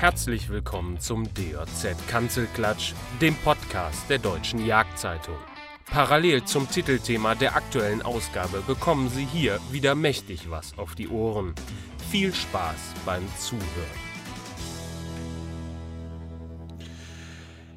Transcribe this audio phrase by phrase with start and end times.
[0.00, 5.36] Herzlich willkommen zum DJZ Kanzelklatsch, dem Podcast der Deutschen Jagdzeitung.
[5.84, 11.54] Parallel zum Titelthema der aktuellen Ausgabe bekommen Sie hier wieder mächtig was auf die Ohren.
[12.10, 13.60] Viel Spaß beim Zuhören.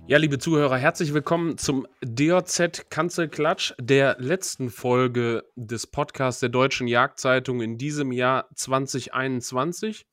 [0.08, 6.88] Ja, liebe Zuhörer, herzlich willkommen zum DJZ Kanzelklatsch, der letzten Folge des Podcasts der Deutschen
[6.88, 10.06] Jagdzeitung in diesem Jahr 2021.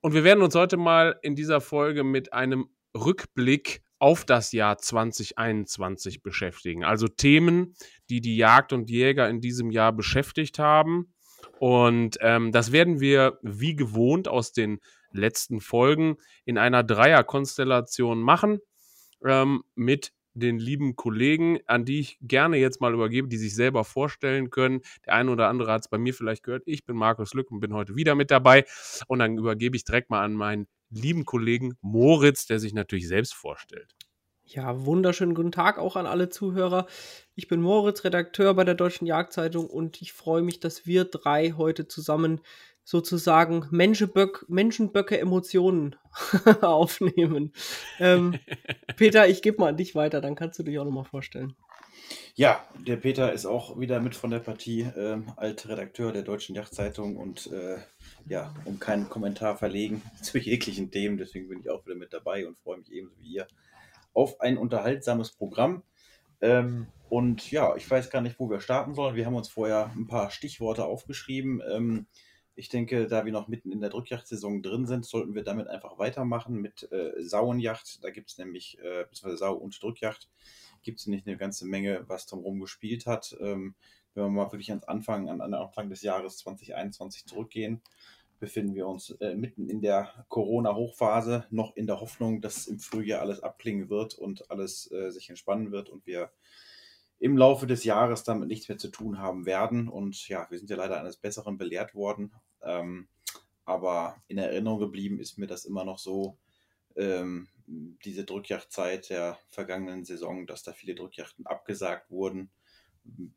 [0.00, 4.78] Und wir werden uns heute mal in dieser Folge mit einem Rückblick auf das Jahr
[4.78, 6.84] 2021 beschäftigen.
[6.84, 7.74] Also Themen,
[8.08, 11.12] die die Jagd und Jäger in diesem Jahr beschäftigt haben.
[11.58, 14.80] Und ähm, das werden wir wie gewohnt aus den
[15.12, 18.60] letzten Folgen in einer Dreierkonstellation machen
[19.24, 23.84] ähm, mit den lieben Kollegen, an die ich gerne jetzt mal übergebe, die sich selber
[23.84, 24.80] vorstellen können.
[25.06, 26.62] Der eine oder andere hat es bei mir vielleicht gehört.
[26.66, 28.64] Ich bin Markus Lück und bin heute wieder mit dabei.
[29.06, 33.34] Und dann übergebe ich direkt mal an meinen lieben Kollegen Moritz, der sich natürlich selbst
[33.34, 33.94] vorstellt.
[34.52, 36.86] Ja, wunderschönen guten Tag auch an alle Zuhörer.
[37.36, 41.52] Ich bin Moritz, Redakteur bei der Deutschen Jagdzeitung und ich freue mich, dass wir drei
[41.52, 42.40] heute zusammen
[42.84, 45.96] sozusagen Menschenböck, Menschenböcke Emotionen
[46.60, 47.52] aufnehmen.
[47.98, 48.38] Ähm,
[48.96, 51.54] Peter, ich gebe mal an dich weiter, dann kannst du dich auch nochmal vorstellen.
[52.34, 57.16] Ja, der Peter ist auch wieder mit von der Partie, äh, Altredakteur der Deutschen Jachtzeitung
[57.16, 57.76] und äh,
[58.26, 62.46] ja, um keinen Kommentar verlegen zu jeglichen Themen, deswegen bin ich auch wieder mit dabei
[62.46, 63.46] und freue mich ebenso wie ihr
[64.12, 65.82] auf ein unterhaltsames Programm.
[66.40, 69.16] Ähm, und ja, ich weiß gar nicht, wo wir starten sollen.
[69.16, 71.60] Wir haben uns vorher ein paar Stichworte aufgeschrieben.
[71.70, 72.06] Ähm,
[72.54, 75.98] ich denke, da wir noch mitten in der Drückjachtsaison drin sind, sollten wir damit einfach
[75.98, 78.02] weitermachen mit äh, Sauenjacht.
[78.04, 80.28] Da gibt es nämlich, äh, beziehungsweise Sau- und Drückjacht,
[80.82, 83.36] gibt es nicht eine ganze Menge, was drumherum gespielt hat.
[83.40, 83.74] Ähm,
[84.14, 87.80] wenn wir mal wirklich ans Anfang, an, an Anfang des Jahres 2021 zurückgehen,
[88.40, 93.20] befinden wir uns äh, mitten in der Corona-Hochphase, noch in der Hoffnung, dass im Frühjahr
[93.20, 96.30] alles abklingen wird und alles äh, sich entspannen wird und wir
[97.20, 99.88] im Laufe des Jahres damit nichts mehr zu tun haben werden.
[99.88, 102.32] Und ja, wir sind ja leider eines Besseren belehrt worden
[102.62, 103.08] ähm,
[103.64, 106.36] aber in Erinnerung geblieben ist mir das immer noch so,
[106.96, 112.50] ähm, diese Drückjachtzeit der vergangenen Saison, dass da viele Drückjachten abgesagt wurden,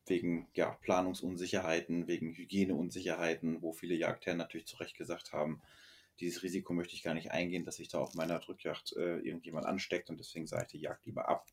[0.08, 5.62] wegen ja, Planungsunsicherheiten, wegen Hygieneunsicherheiten, wo viele Jagdherren natürlich zu Recht gesagt haben,
[6.20, 9.66] dieses Risiko möchte ich gar nicht eingehen, dass sich da auf meiner Drückjacht äh, irgendjemand
[9.66, 11.48] ansteckt und deswegen sage ich die Jagd lieber ab.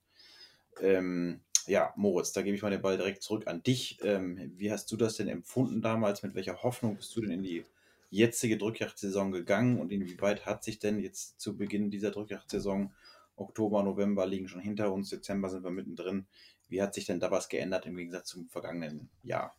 [0.81, 3.99] Ähm, ja, Moritz, da gebe ich mal den Ball direkt zurück an dich.
[4.03, 6.23] Ähm, wie hast du das denn empfunden damals?
[6.23, 7.65] Mit welcher Hoffnung bist du denn in die
[8.11, 12.93] jetzige Drückjagdsaison gegangen und inwieweit hat sich denn jetzt zu Beginn dieser Drückjagdsaison,
[13.37, 16.27] Oktober, November liegen schon hinter uns, Dezember sind wir mittendrin,
[16.69, 19.57] wie hat sich denn da was geändert im Gegensatz zum vergangenen Jahr?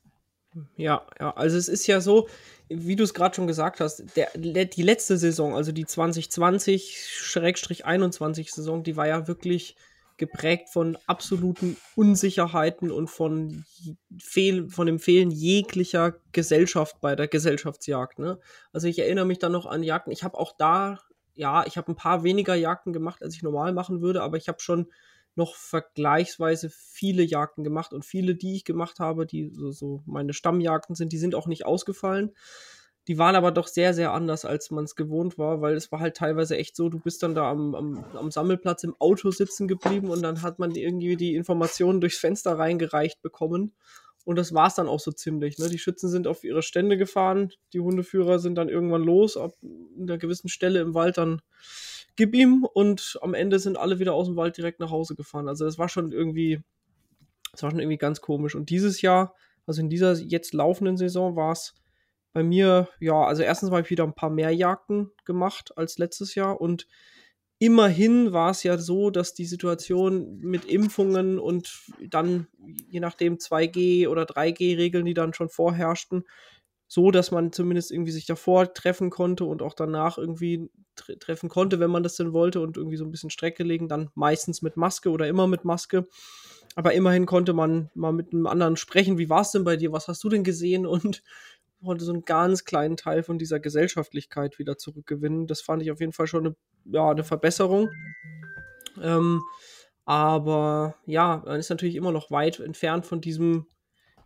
[0.75, 2.27] Ja, ja, also es ist ja so,
[2.67, 8.83] wie du es gerade schon gesagt hast, der, die letzte Saison, also die 2020-21 Saison,
[8.83, 9.77] die war ja wirklich
[10.21, 13.65] geprägt von absoluten Unsicherheiten und von,
[14.21, 18.19] fehl, von dem Fehlen jeglicher Gesellschaft bei der Gesellschaftsjagd.
[18.19, 18.39] Ne?
[18.71, 20.13] Also ich erinnere mich dann noch an Jagden.
[20.13, 20.99] Ich habe auch da,
[21.33, 24.47] ja, ich habe ein paar weniger Jagden gemacht, als ich normal machen würde, aber ich
[24.47, 24.91] habe schon
[25.33, 30.33] noch vergleichsweise viele Jagden gemacht und viele, die ich gemacht habe, die so, so meine
[30.33, 32.31] Stammjagden sind, die sind auch nicht ausgefallen.
[33.07, 35.99] Die waren aber doch sehr, sehr anders, als man es gewohnt war, weil es war
[35.99, 39.67] halt teilweise echt so, du bist dann da am, am, am Sammelplatz im Auto sitzen
[39.67, 43.73] geblieben und dann hat man irgendwie die Informationen durchs Fenster reingereicht bekommen.
[44.23, 45.57] Und das war es dann auch so ziemlich.
[45.57, 45.67] Ne?
[45.69, 49.53] Die Schützen sind auf ihre Stände gefahren, die Hundeführer sind dann irgendwann los, ab
[49.99, 51.41] einer gewissen Stelle im Wald dann
[52.15, 55.47] gib ihm und am Ende sind alle wieder aus dem Wald direkt nach Hause gefahren.
[55.47, 56.61] Also das war schon irgendwie,
[57.51, 58.55] das war schon irgendwie ganz komisch.
[58.55, 59.33] Und dieses Jahr,
[59.65, 61.73] also in dieser jetzt laufenden Saison, war es
[62.33, 66.35] bei mir, ja, also erstens habe ich wieder ein paar mehr Jagden gemacht als letztes
[66.35, 66.87] Jahr und
[67.59, 72.47] immerhin war es ja so, dass die Situation mit Impfungen und dann
[72.89, 76.23] je nachdem 2G oder 3G-Regeln, die dann schon vorherrschten,
[76.87, 81.47] so, dass man zumindest irgendwie sich davor treffen konnte und auch danach irgendwie tre treffen
[81.49, 84.61] konnte, wenn man das denn wollte und irgendwie so ein bisschen Strecke legen, dann meistens
[84.61, 86.07] mit Maske oder immer mit Maske.
[86.75, 89.17] Aber immerhin konnte man mal mit einem anderen sprechen.
[89.17, 89.91] Wie war es denn bei dir?
[89.93, 90.85] Was hast du denn gesehen?
[90.85, 91.23] Und
[91.83, 95.47] konnte so einen ganz kleinen Teil von dieser Gesellschaftlichkeit wieder zurückgewinnen.
[95.47, 96.55] Das fand ich auf jeden Fall schon eine,
[96.85, 97.89] ja, eine Verbesserung.
[99.01, 99.41] Ähm,
[100.05, 103.67] aber ja, man ist natürlich immer noch weit entfernt von diesem,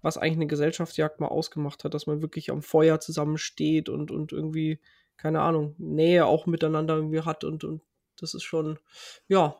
[0.02, 4.32] was eigentlich eine Gesellschaftsjagd mal ausgemacht hat, dass man wirklich am Feuer zusammensteht und, und
[4.32, 4.80] irgendwie,
[5.18, 7.82] keine Ahnung, Nähe auch miteinander irgendwie hat und, und
[8.20, 8.80] das ist schon,
[9.28, 9.56] ja,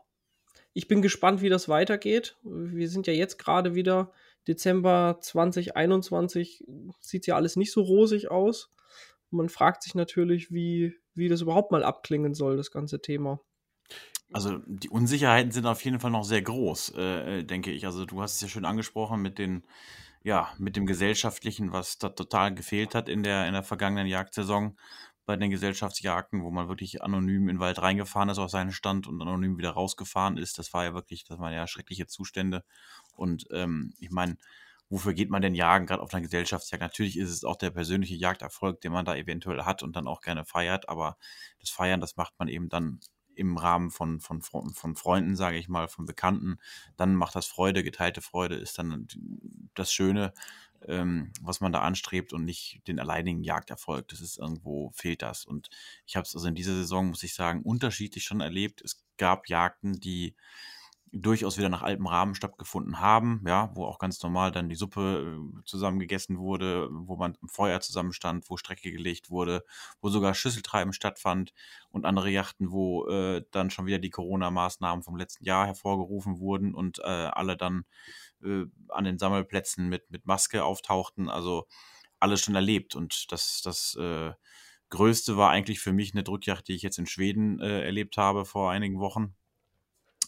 [0.74, 2.38] ich bin gespannt, wie das weitergeht.
[2.44, 4.12] Wir sind ja jetzt gerade wieder
[4.48, 6.64] Dezember 2021
[7.00, 8.72] sieht ja alles nicht so rosig aus.
[9.32, 13.40] man fragt sich natürlich, wie, wie das überhaupt mal abklingen soll, das ganze Thema.
[14.34, 17.86] Also die Unsicherheiten sind auf jeden Fall noch sehr groß, äh, denke ich.
[17.86, 19.66] Also du hast es ja schön angesprochen mit den,
[20.24, 24.78] ja, mit dem Gesellschaftlichen, was da total gefehlt hat in der, in der vergangenen Jagdsaison
[25.26, 29.08] bei den Gesellschaftsjagden, wo man wirklich anonym in den Wald reingefahren ist auf seinen Stand
[29.08, 30.60] und anonym wieder rausgefahren ist.
[30.60, 32.64] Das war ja wirklich, das waren ja schreckliche Zustände.
[33.16, 34.38] Und ähm, ich meine,
[34.90, 36.82] wofür geht man denn jagen, gerade auf einer Gesellschaftsjagd?
[36.82, 40.22] Natürlich ist es auch der persönliche Jagderfolg, den man da eventuell hat und dann auch
[40.22, 41.18] gerne feiert, aber
[41.60, 43.00] das Feiern, das macht man eben dann
[43.36, 46.58] im Rahmen von, von, von Freunden, sage ich mal, von Bekannten,
[46.96, 49.08] dann macht das Freude, geteilte Freude ist dann
[49.74, 50.34] das Schöne,
[50.88, 54.08] ähm, was man da anstrebt und nicht den alleinigen Jagderfolg.
[54.10, 55.46] Das ist irgendwo, fehlt das.
[55.46, 55.70] Und
[56.06, 58.82] ich habe es also in dieser Saison, muss ich sagen, unterschiedlich schon erlebt.
[58.82, 60.36] Es gab Jagden, die
[61.18, 65.38] durchaus wieder nach altem Rahmen stattgefunden haben, ja, wo auch ganz normal dann die Suppe
[65.40, 69.64] äh, zusammen gegessen wurde, wo man im Feuer zusammenstand, wo Strecke gelegt wurde,
[70.02, 71.54] wo sogar Schüsseltreiben stattfand
[71.90, 76.76] und andere Yachten, wo äh, dann schon wieder die Corona-Maßnahmen vom letzten Jahr hervorgerufen wurden
[76.76, 77.86] und äh, alle dann
[78.46, 81.30] äh, an den Sammelplätzen mit, mit Maske auftauchten.
[81.30, 81.68] Also
[82.20, 84.32] alles schon erlebt und das, das äh,
[84.90, 88.46] Größte war eigentlich für mich eine Drückjacht, die ich jetzt in Schweden äh, erlebt habe
[88.46, 89.36] vor einigen Wochen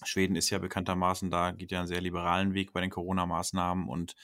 [0.04, 4.16] Schweden ist ja bekanntermaßen, da geht ja einen sehr liberalen Weg bei den Corona-Maßnahmen und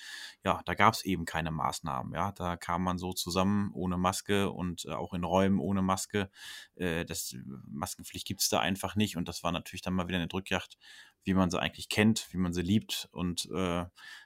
[0.44, 2.14] ja, da gab es eben keine Maßnahmen.
[2.14, 6.30] Ja, da kam man so zusammen ohne Maske und äh, auch in Räumen ohne Maske.
[6.76, 7.36] Äh, das
[7.68, 10.78] Maskenpflicht gibt es da einfach nicht und das war natürlich dann mal wieder eine Drückjacht,
[11.24, 13.86] wie man sie eigentlich kennt, wie man sie liebt und äh,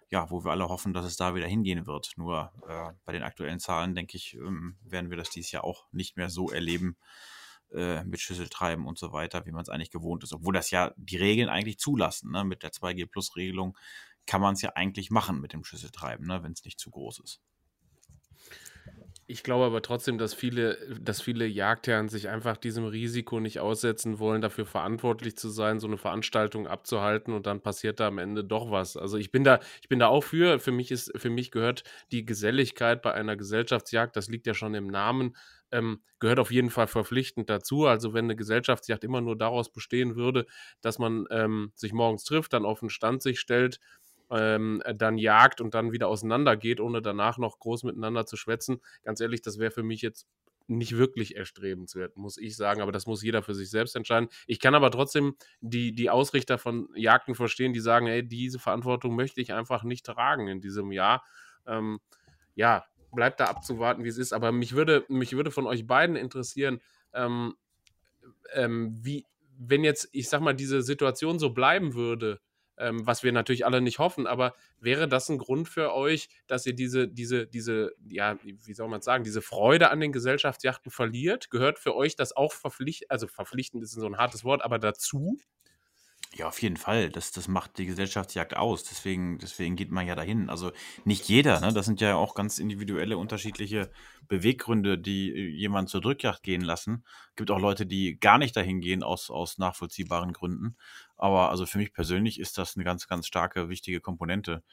[0.09, 2.13] ja, wo wir alle hoffen, dass es da wieder hingehen wird.
[2.15, 5.87] Nur äh, bei den aktuellen Zahlen, denke ich, ähm, werden wir das dieses Jahr auch
[5.91, 6.97] nicht mehr so erleben
[7.73, 10.33] äh, mit Schüsseltreiben und so weiter, wie man es eigentlich gewohnt ist.
[10.33, 12.31] Obwohl das ja die Regeln eigentlich zulassen.
[12.31, 12.45] Ne?
[12.45, 13.77] Mit der 2G-Plus-Regelung
[14.25, 16.43] kann man es ja eigentlich machen mit dem Schüsseltreiben, ne?
[16.43, 17.41] wenn es nicht zu groß ist.
[19.29, 24.19] Ich glaube aber trotzdem, dass viele, dass viele Jagdherren sich einfach diesem Risiko nicht aussetzen
[24.19, 28.45] wollen, dafür verantwortlich zu sein, so eine Veranstaltung abzuhalten und dann passiert da am Ende
[28.45, 28.95] doch was.
[28.95, 30.59] Also ich bin da, ich bin da auch für.
[30.59, 31.83] Für mich ist, für mich gehört
[32.13, 35.35] die Geselligkeit bei einer Gesellschaftsjagd, das liegt ja schon im Namen,
[35.73, 37.85] ähm, gehört auf jeden Fall verpflichtend dazu.
[37.85, 40.45] Also wenn eine Gesellschaftsjacht immer nur daraus bestehen würde,
[40.79, 43.81] dass man ähm, sich morgens trifft, dann auf den Stand sich stellt,
[44.29, 48.81] ähm, dann jagt und dann wieder auseinandergeht, ohne danach noch groß miteinander zu schwätzen.
[49.03, 50.27] Ganz ehrlich, das wäre für mich jetzt
[50.67, 52.81] nicht wirklich erstrebenswert, muss ich sagen.
[52.81, 54.29] Aber das muss jeder für sich selbst entscheiden.
[54.47, 59.15] Ich kann aber trotzdem die, die Ausrichter von Jagden verstehen, die sagen, hey, diese Verantwortung
[59.15, 61.23] möchte ich einfach nicht tragen in diesem Jahr.
[61.65, 61.99] Ähm,
[62.55, 64.33] ja, bleibt da abzuwarten, wie es ist.
[64.33, 66.81] Aber mich würde, mich würde von euch beiden interessieren,
[67.13, 67.55] ähm,
[68.53, 69.25] ähm, wie,
[69.57, 72.41] wenn jetzt, ich sag mal, diese Situation so bleiben würde,
[72.77, 76.65] ähm, was wir natürlich alle nicht hoffen, aber wäre das ein Grund für euch, dass
[76.65, 81.49] ihr diese, diese, diese, ja, wie soll man sagen, diese Freude an den Gesellschaftsjachten verliert?
[81.49, 85.37] Gehört für euch das auch verpflichtend, also verpflichtend ist so ein hartes Wort, aber dazu?
[86.33, 87.09] Ja, auf jeden Fall.
[87.09, 88.83] Das, das macht die Gesellschaftsjagd aus.
[88.83, 90.49] Deswegen, deswegen geht man ja dahin.
[90.49, 90.71] Also
[91.05, 91.73] nicht jeder, ne?
[91.73, 93.89] Das sind ja auch ganz individuelle, unterschiedliche
[94.27, 97.05] Beweggründe, die äh, jemanden zur Drückjagd gehen lassen.
[97.35, 100.75] Gibt auch Leute, die gar nicht dahin gehen aus, aus nachvollziehbaren Gründen.
[101.15, 104.63] Aber also für mich persönlich ist das eine ganz, ganz starke, wichtige Komponente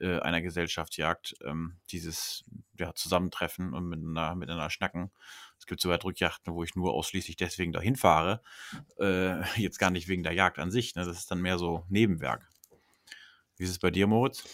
[0.00, 1.36] äh, einer Gesellschaftsjagd.
[1.44, 2.44] Ähm, dieses
[2.78, 5.10] ja, Zusammentreffen und miteinander, miteinander schnacken.
[5.58, 8.42] Es gibt sogar Drückjachten, wo ich nur ausschließlich deswegen dahin fahre.
[8.98, 10.94] Äh, jetzt gar nicht wegen der Jagd an sich.
[10.94, 11.04] Ne?
[11.04, 12.48] Das ist dann mehr so Nebenwerk.
[13.56, 14.44] Wie ist es bei dir, Moritz?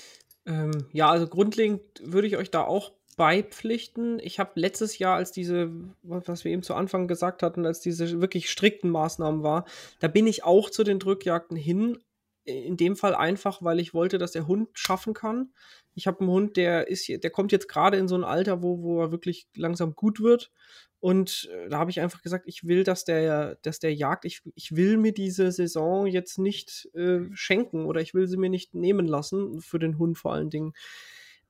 [0.47, 4.19] Ähm, ja, also grundlegend würde ich euch da auch beipflichten.
[4.21, 5.71] Ich habe letztes Jahr, als diese,
[6.03, 9.65] was wir eben zu Anfang gesagt hatten, als diese wirklich strikten Maßnahmen war,
[10.01, 11.99] da bin ich auch zu den Drückjagden hin.
[12.45, 15.53] In dem Fall einfach, weil ich wollte, dass der Hund schaffen kann.
[15.95, 18.83] Ich habe einen Hund, der ist, der kommt jetzt gerade in so ein Alter, wo,
[18.83, 20.51] wo er wirklich langsam gut wird.
[21.05, 24.25] Und äh, da habe ich einfach gesagt, ich will, dass der, dass der jagt.
[24.25, 28.49] Ich, ich will mir diese Saison jetzt nicht äh, schenken oder ich will sie mir
[28.49, 30.73] nicht nehmen lassen, für den Hund vor allen Dingen.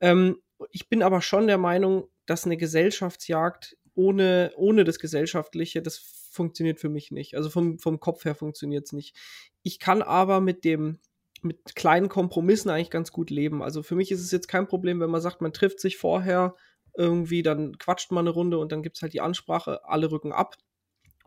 [0.01, 5.99] Ähm, ich bin aber schon der Meinung, dass eine Gesellschaftsjagd ohne, ohne das Gesellschaftliche, das
[5.99, 7.37] funktioniert für mich nicht.
[7.37, 9.15] Also vom, vom Kopf her funktioniert es nicht.
[9.63, 10.99] Ich kann aber mit dem,
[11.43, 13.63] mit kleinen Kompromissen eigentlich ganz gut leben.
[13.63, 16.55] Also für mich ist es jetzt kein Problem, wenn man sagt, man trifft sich vorher
[16.97, 20.31] irgendwie, dann quatscht man eine Runde und dann gibt es halt die Ansprache, alle rücken
[20.31, 20.55] ab.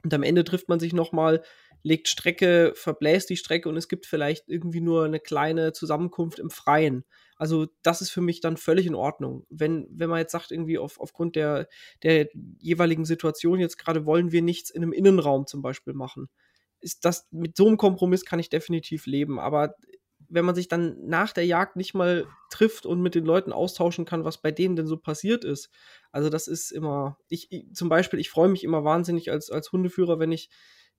[0.05, 1.43] Und am Ende trifft man sich nochmal,
[1.83, 6.51] legt Strecke, verbläst die Strecke und es gibt vielleicht irgendwie nur eine kleine Zusammenkunft im
[6.51, 7.05] Freien.
[7.37, 9.47] Also das ist für mich dann völlig in Ordnung.
[9.49, 11.69] Wenn, wenn man jetzt sagt, irgendwie auf, aufgrund der,
[12.03, 16.29] der jeweiligen Situation jetzt gerade wollen wir nichts in einem Innenraum zum Beispiel machen,
[16.81, 19.39] ist das, mit so einem Kompromiss kann ich definitiv leben.
[19.39, 19.75] Aber
[20.29, 24.05] wenn man sich dann nach der Jagd nicht mal trifft und mit den Leuten austauschen
[24.05, 25.71] kann, was bei denen denn so passiert ist.
[26.13, 29.73] Also das ist immer, ich, ich zum Beispiel, ich freue mich immer wahnsinnig als, als
[29.73, 30.51] Hundeführer, wenn ich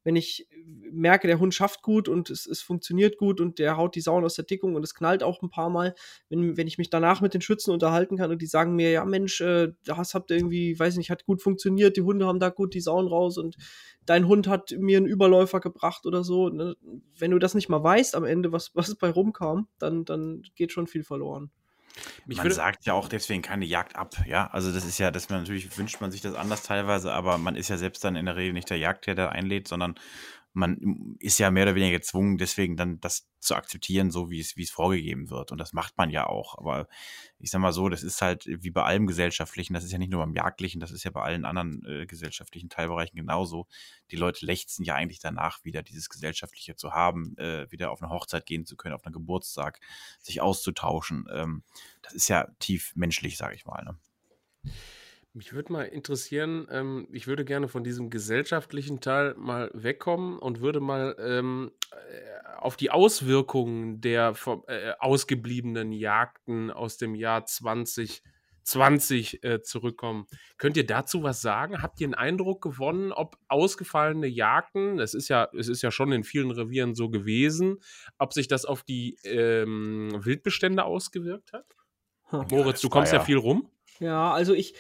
[0.04, 0.48] wenn ich
[0.92, 4.24] merke, der Hund schafft gut und es, es funktioniert gut und der haut die Sauen
[4.24, 5.94] aus der Dickung und es knallt auch ein paar Mal,
[6.30, 9.06] wenn, wenn ich mich danach mit den Schützen unterhalten kann und die sagen mir, ja
[9.06, 12.50] Mensch, äh, das habt ihr irgendwie, weiß nicht, hat gut funktioniert, die Hunde haben da
[12.50, 13.58] gut die Sauen raus und
[14.06, 16.50] dein Hund hat mir einen Überläufer gebracht oder so.
[16.50, 16.76] Ne?
[17.18, 20.72] Wenn du das nicht mal weißt am Ende, was, was bei rumkam, dann, dann geht
[20.72, 21.52] schon viel verloren.
[22.26, 24.48] Mich man sagt ja auch deswegen keine Jagd ab, ja.
[24.52, 27.56] Also das ist ja, dass man natürlich wünscht man sich das anders teilweise, aber man
[27.56, 29.96] ist ja selbst dann in der Regel nicht der Jagdherr, der einlädt, sondern
[30.60, 34.58] man ist ja mehr oder weniger gezwungen, deswegen dann das zu akzeptieren, so wie es,
[34.58, 35.52] wie es vorgegeben wird.
[35.52, 36.58] Und das macht man ja auch.
[36.58, 36.88] Aber
[37.40, 40.12] ich sag mal so, das ist halt wie bei allem Gesellschaftlichen, das ist ja nicht
[40.12, 43.68] nur beim Jagdlichen, das ist ja bei allen anderen äh, gesellschaftlichen Teilbereichen genauso.
[44.12, 48.12] Die Leute lechzen ja eigentlich danach, wieder dieses Gesellschaftliche zu haben, äh, wieder auf eine
[48.12, 49.80] Hochzeit gehen zu können, auf einen Geburtstag,
[50.22, 51.26] sich auszutauschen.
[51.32, 51.64] Ähm,
[52.02, 53.84] das ist ja tief menschlich, sage ich mal.
[53.84, 53.98] Ne?
[55.40, 60.60] Mich würde mal interessieren, ähm, ich würde gerne von diesem gesellschaftlichen Teil mal wegkommen und
[60.60, 64.34] würde mal ähm, äh, auf die Auswirkungen der
[64.68, 70.26] äh, ausgebliebenen Jagden aus dem Jahr 2020 äh, zurückkommen.
[70.58, 71.82] Könnt ihr dazu was sagen?
[71.82, 76.12] Habt ihr einen Eindruck gewonnen, ob ausgefallene Jagden, es ist ja, es ist ja schon
[76.12, 77.78] in vielen Revieren so gewesen,
[78.18, 81.78] ob sich das auf die ähm, Wildbestände ausgewirkt hat?
[82.26, 82.46] Hm.
[82.52, 83.72] Moritz, du kommst ja, ja viel rum.
[84.00, 84.76] Ja, also ich,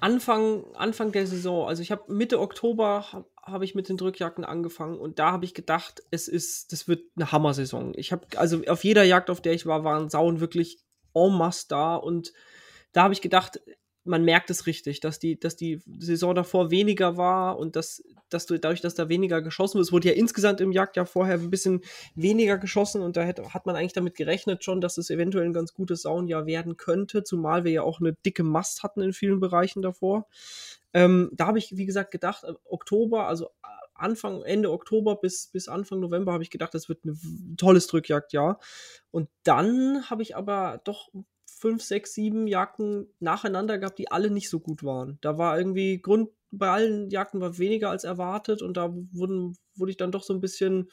[0.00, 4.44] Anfang, Anfang der Saison, also ich habe Mitte Oktober habe hab ich mit den Drückjagden
[4.44, 7.92] angefangen und da habe ich gedacht, es ist, das wird eine Hammer-Saison.
[7.96, 10.78] Ich habe, also auf jeder Jagd, auf der ich war, waren Sauen wirklich
[11.14, 12.32] en masse da und
[12.92, 13.60] da habe ich gedacht,
[14.10, 18.44] man merkt es richtig, dass die, dass die Saison davor weniger war und dass, dass
[18.44, 21.48] du dadurch, dass da weniger geschossen wird, es wurde ja insgesamt im Jagdjahr vorher ein
[21.48, 21.82] bisschen
[22.16, 25.52] weniger geschossen und da hätte, hat man eigentlich damit gerechnet schon, dass es eventuell ein
[25.52, 29.38] ganz gutes Saunjahr werden könnte, zumal wir ja auch eine dicke Mast hatten in vielen
[29.38, 30.26] Bereichen davor.
[30.92, 35.46] Ähm, da habe ich, wie gesagt, gedacht, äh, Oktober, also äh, Anfang, Ende Oktober bis,
[35.46, 38.58] bis Anfang November habe ich gedacht, das wird ein tolles Drückjagdjahr.
[39.12, 41.10] Und dann habe ich aber doch
[41.60, 45.18] fünf, sechs, sieben Jagden nacheinander gehabt, die alle nicht so gut waren.
[45.20, 49.90] Da war irgendwie Grund, bei allen Jagden war weniger als erwartet und da wurden, wurde
[49.90, 50.90] ich dann doch so ein bisschen,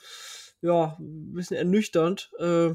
[0.61, 2.31] ja, ein bisschen ernüchternd.
[2.39, 2.71] Äh,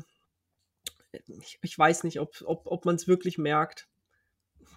[1.12, 3.88] ich, ich, weiß nicht, ob, ob, ob man es wirklich merkt.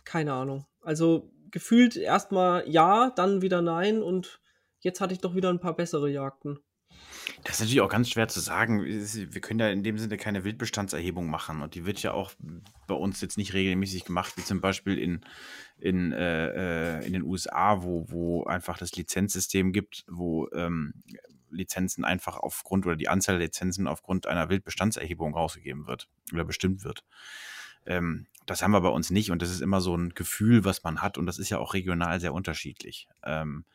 [0.03, 0.65] Keine Ahnung.
[0.81, 4.41] Also gefühlt erstmal ja, dann wieder nein und
[4.81, 6.59] jetzt hatte ich doch wieder ein paar bessere Jagden.
[7.43, 8.83] Das ist natürlich auch ganz schwer zu sagen.
[8.83, 12.31] Wir können ja in dem Sinne keine Wildbestandserhebung machen und die wird ja auch
[12.87, 15.21] bei uns jetzt nicht regelmäßig gemacht, wie zum Beispiel in,
[15.77, 20.93] in, äh, äh in den USA, wo, wo einfach das Lizenzsystem gibt, wo ähm,
[21.49, 26.83] Lizenzen einfach aufgrund oder die Anzahl der Lizenzen aufgrund einer Wildbestandserhebung rausgegeben wird oder bestimmt
[26.83, 27.03] wird.
[27.85, 30.83] Ähm, das haben wir bei uns nicht und das ist immer so ein Gefühl, was
[30.83, 33.07] man hat und das ist ja auch regional sehr unterschiedlich.
[33.23, 33.65] Ähm,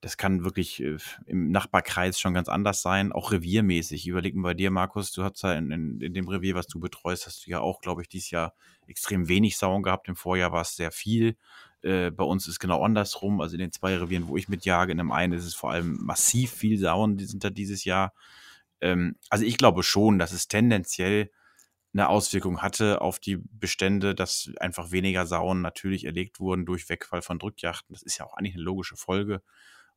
[0.00, 4.06] das kann wirklich äh, im Nachbarkreis schon ganz anders sein, auch reviermäßig.
[4.06, 7.26] Überlegen bei dir, Markus, du hast ja in, in, in, dem Revier, was du betreust,
[7.26, 8.54] hast du ja auch, glaube ich, dieses Jahr
[8.86, 10.08] extrem wenig Sauen gehabt.
[10.08, 11.36] Im Vorjahr war es sehr viel.
[11.82, 13.40] Äh, bei uns ist genau andersrum.
[13.40, 15.98] Also in den zwei Revieren, wo ich mitjage, in dem einen ist es vor allem
[16.00, 18.14] massiv viel Sauen, die sind da dieses Jahr.
[18.80, 21.30] Ähm, also ich glaube schon, dass es tendenziell
[21.92, 27.22] eine Auswirkung hatte auf die Bestände, dass einfach weniger Sauen natürlich erlegt wurden durch Wegfall
[27.22, 27.92] von Drückjachten.
[27.92, 29.42] Das ist ja auch eigentlich eine logische Folge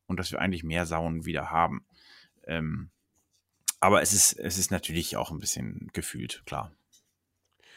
[0.06, 1.86] und dass wir eigentlich mehr Sauen wieder haben.
[2.44, 2.90] Ähm,
[3.80, 6.72] aber es ist, es ist natürlich auch ein bisschen gefühlt, klar.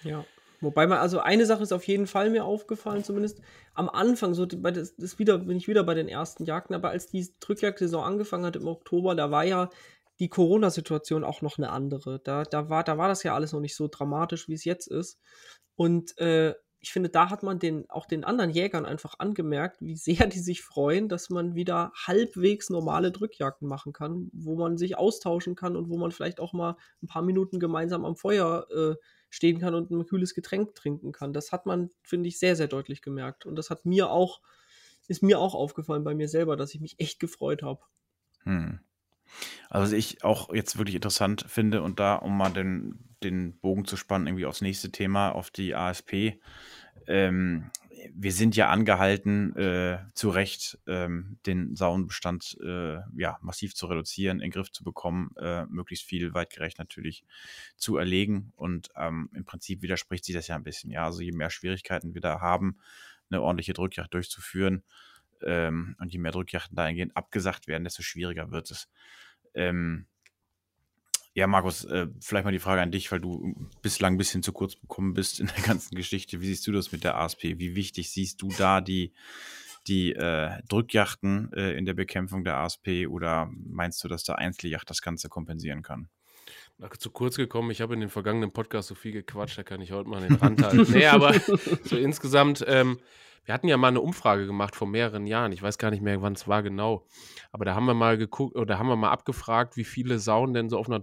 [0.03, 0.25] Ja.
[0.61, 3.41] Wobei man, also eine Sache ist auf jeden Fall mir aufgefallen, zumindest
[3.73, 6.89] am Anfang, so bei das, das wieder, bin ich wieder bei den ersten Jagden, aber
[6.89, 9.69] als die Drückjagdsaison angefangen hat im Oktober, da war ja
[10.19, 12.19] die Corona-Situation auch noch eine andere.
[12.19, 14.87] Da, da, war, da war das ja alles noch nicht so dramatisch, wie es jetzt
[14.87, 15.19] ist.
[15.75, 16.53] Und äh,
[16.85, 20.37] ich finde, da hat man den, auch den anderen Jägern einfach angemerkt, wie sehr die
[20.37, 25.75] sich freuen, dass man wieder halbwegs normale Drückjagden machen kann, wo man sich austauschen kann
[25.75, 28.95] und wo man vielleicht auch mal ein paar Minuten gemeinsam am Feuer äh,
[29.31, 31.33] stehen kann und ein kühles Getränk trinken kann.
[31.33, 33.47] Das hat man, finde ich, sehr, sehr deutlich gemerkt.
[33.47, 34.41] Und das hat mir auch,
[35.07, 37.81] ist mir auch aufgefallen bei mir selber, dass ich mich echt gefreut habe.
[38.43, 38.79] Hm.
[39.69, 43.85] Also was ich auch jetzt wirklich interessant finde und da, um mal den, den Bogen
[43.85, 46.39] zu spannen, irgendwie aufs nächste Thema, auf die ASP.
[47.07, 47.71] Ähm,
[48.13, 54.37] wir sind ja angehalten, äh, zu Recht ähm, den Saunenbestand äh, ja, massiv zu reduzieren,
[54.37, 57.23] in den Griff zu bekommen, äh, möglichst viel weitgerecht natürlich
[57.77, 58.51] zu erlegen.
[58.55, 60.91] Und ähm, im Prinzip widerspricht sich das ja ein bisschen.
[60.91, 62.77] Ja, also je mehr Schwierigkeiten wir da haben,
[63.29, 64.83] eine ordentliche Drückjagd durchzuführen
[65.41, 68.89] ähm, und je mehr Drückjachten dahingehend abgesagt werden, desto schwieriger wird es.
[69.55, 70.07] Ähm,
[71.37, 74.53] Ja, Markus, äh, vielleicht mal die Frage an dich, weil du bislang ein bisschen zu
[74.53, 76.39] kurz bekommen bist in der ganzen Geschichte.
[76.39, 77.59] Wie siehst du das mit der ASP?
[77.59, 79.11] Wie wichtig siehst du da die,
[79.85, 84.89] die äh, Drückjachten äh, in der Bekämpfung der ASP oder meinst du, dass der Einzeljacht
[84.89, 86.07] das Ganze kompensieren kann?
[86.97, 87.71] Zu kurz gekommen.
[87.71, 90.35] Ich habe in den vergangenen Podcast so viel gequatscht, da kann ich heute mal den
[90.35, 90.85] Rand halten.
[90.91, 91.33] nee, aber
[91.83, 92.99] so insgesamt, ähm,
[93.45, 95.51] wir hatten ja mal eine Umfrage gemacht vor mehreren Jahren.
[95.51, 97.05] Ich weiß gar nicht mehr, wann es war genau.
[97.51, 100.67] Aber da haben wir mal geguckt oder haben wir mal abgefragt, wie viele Sauen denn
[100.67, 100.99] so auf einer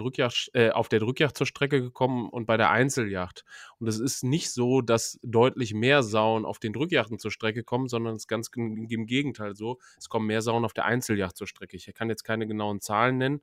[0.53, 3.45] äh, auf der Drückjacht zur Strecke gekommen und bei der Einzeljacht.
[3.79, 7.87] Und es ist nicht so, dass deutlich mehr Sauen auf den Drückjachten zur Strecke kommen,
[7.87, 9.79] sondern es ist ganz im Gegenteil so.
[9.97, 11.77] Es kommen mehr Sauen auf der Einzeljacht zur Strecke.
[11.77, 13.41] Ich kann jetzt keine genauen Zahlen nennen.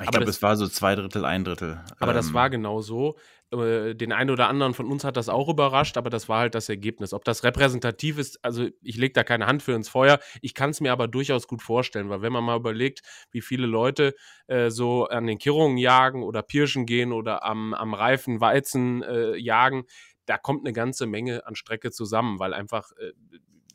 [0.00, 1.82] Ich glaube, es war so zwei Drittel, ein Drittel.
[1.98, 3.16] Aber ähm, das war genau so.
[3.50, 6.54] Äh, den einen oder anderen von uns hat das auch überrascht, aber das war halt
[6.54, 7.12] das Ergebnis.
[7.12, 10.20] Ob das repräsentativ ist, also ich lege da keine Hand für ins Feuer.
[10.42, 13.66] Ich kann es mir aber durchaus gut vorstellen, weil wenn man mal überlegt, wie viele
[13.66, 14.14] Leute
[14.46, 19.36] äh, so an den Kirrungen jagen oder Pirschen gehen oder am, am reifen Weizen äh,
[19.36, 19.84] jagen,
[20.26, 23.12] da kommt eine ganze Menge an Strecke zusammen, weil einfach äh,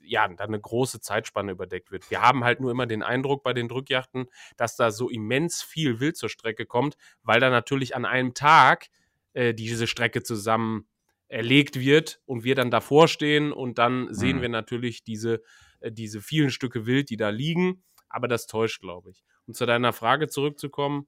[0.03, 2.10] ja, dann eine große Zeitspanne überdeckt wird.
[2.10, 6.00] Wir haben halt nur immer den Eindruck bei den Drückjachten, dass da so immens viel
[6.00, 8.88] Wild zur Strecke kommt, weil da natürlich an einem Tag
[9.33, 10.88] äh, diese Strecke zusammen
[11.27, 14.41] erlegt wird und wir dann davor stehen und dann sehen mhm.
[14.41, 15.41] wir natürlich diese,
[15.79, 17.83] äh, diese vielen Stücke Wild, die da liegen.
[18.10, 19.24] Aber das täuscht, glaube ich.
[19.48, 21.07] Und zu deiner Frage zurückzukommen,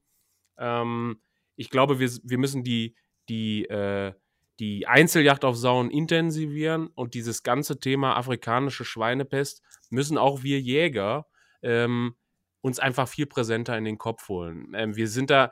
[0.57, 1.21] ähm,
[1.55, 2.95] ich glaube, wir, wir müssen die,
[3.29, 4.13] die äh,
[4.59, 11.27] die Einzeljacht auf Sauen intensivieren und dieses ganze Thema afrikanische Schweinepest müssen auch wir Jäger
[11.61, 12.15] ähm,
[12.61, 14.73] uns einfach viel präsenter in den Kopf holen.
[14.75, 15.51] Ähm, wir sind da,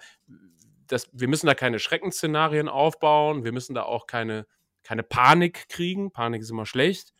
[0.88, 4.48] das, wir müssen da keine Schreckensszenarien aufbauen, wir müssen da auch keine,
[4.84, 6.12] keine Panik kriegen.
[6.12, 7.14] Panik ist immer schlecht.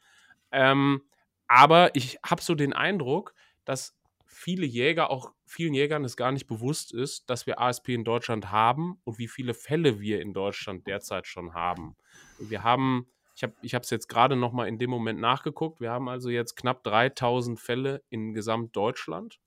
[0.52, 1.04] Ähm,
[1.48, 3.34] aber ich habe so den Eindruck,
[3.66, 8.04] dass viele Jäger, auch vielen Jägern es gar nicht bewusst ist, dass wir ASP in
[8.04, 11.96] Deutschland haben und wie viele Fälle wir in Deutschland derzeit schon haben.
[12.40, 16.10] Wir haben, ich habe es jetzt gerade noch mal in dem Moment nachgeguckt, wir haben
[16.10, 19.40] also jetzt knapp 3000 Fälle in Gesamtdeutschland.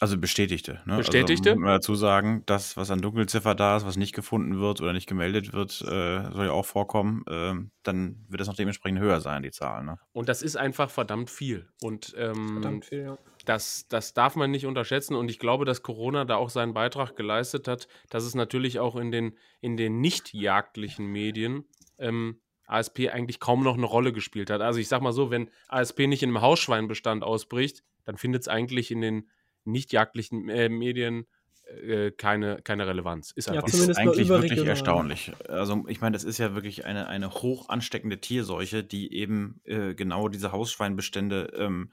[0.00, 0.80] Also bestätigte.
[0.86, 0.96] Ne?
[0.96, 1.50] Bestätigte.
[1.50, 4.80] Also, muss man dazu sagen, das, was an Dunkelziffer da ist, was nicht gefunden wird
[4.80, 7.24] oder nicht gemeldet wird, äh, soll ja auch vorkommen.
[7.26, 9.86] Äh, dann wird das noch dementsprechend höher sein, die Zahlen.
[9.86, 9.98] Ne?
[10.12, 11.68] Und das ist einfach verdammt viel.
[11.82, 13.18] Und ähm, verdammt viel, ja.
[13.44, 15.16] das, das darf man nicht unterschätzen.
[15.16, 18.94] Und ich glaube, dass Corona da auch seinen Beitrag geleistet hat, dass es natürlich auch
[18.94, 21.64] in den, in den nicht jagdlichen Medien
[21.98, 24.60] ähm, ASP eigentlich kaum noch eine Rolle gespielt hat.
[24.60, 28.48] Also ich sag mal so, wenn ASP nicht in einem Hausschweinbestand ausbricht, dann findet es
[28.48, 29.28] eigentlich in den
[29.68, 31.26] nicht jagdlichen äh, Medien
[31.68, 33.32] äh, keine, keine Relevanz.
[33.32, 35.32] Ist einfach ja, ist eigentlich wirklich erstaunlich.
[35.48, 39.94] Also ich meine, das ist ja wirklich eine, eine hoch ansteckende Tierseuche, die eben äh,
[39.94, 41.92] genau diese Hausschweinbestände ähm,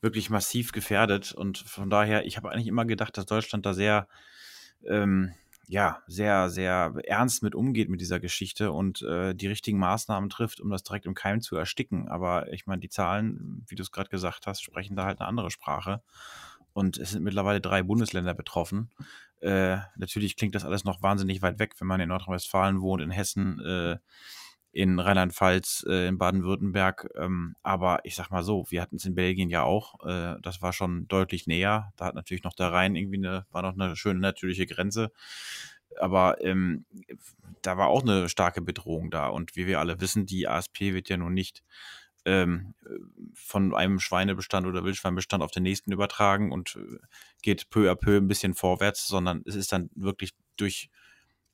[0.00, 1.32] wirklich massiv gefährdet.
[1.32, 4.06] Und von daher, ich habe eigentlich immer gedacht, dass Deutschland da sehr
[4.86, 5.34] ähm,
[5.70, 10.60] ja, sehr, sehr ernst mit umgeht mit dieser Geschichte und äh, die richtigen Maßnahmen trifft,
[10.60, 12.08] um das direkt im Keim zu ersticken.
[12.08, 15.28] Aber ich meine, die Zahlen, wie du es gerade gesagt hast, sprechen da halt eine
[15.28, 16.02] andere Sprache.
[16.78, 18.88] Und es sind mittlerweile drei Bundesländer betroffen.
[19.40, 23.10] Äh, natürlich klingt das alles noch wahnsinnig weit weg, wenn man in Nordrhein-Westfalen wohnt, in
[23.10, 23.98] Hessen, äh,
[24.70, 27.10] in Rheinland-Pfalz, äh, in Baden-Württemberg.
[27.16, 30.06] Ähm, aber ich sag mal so, wir hatten es in Belgien ja auch.
[30.06, 31.92] Äh, das war schon deutlich näher.
[31.96, 35.10] Da hat natürlich noch der Rhein irgendwie eine, war noch eine schöne natürliche Grenze.
[36.00, 36.86] Aber ähm,
[37.62, 39.26] da war auch eine starke Bedrohung da.
[39.26, 41.64] Und wie wir alle wissen, die ASP wird ja nun nicht
[42.28, 42.74] ähm,
[43.34, 46.98] von einem Schweinebestand oder Wildschweinbestand auf den nächsten übertragen und äh,
[47.42, 50.90] geht peu à peu ein bisschen vorwärts, sondern es ist dann wirklich durch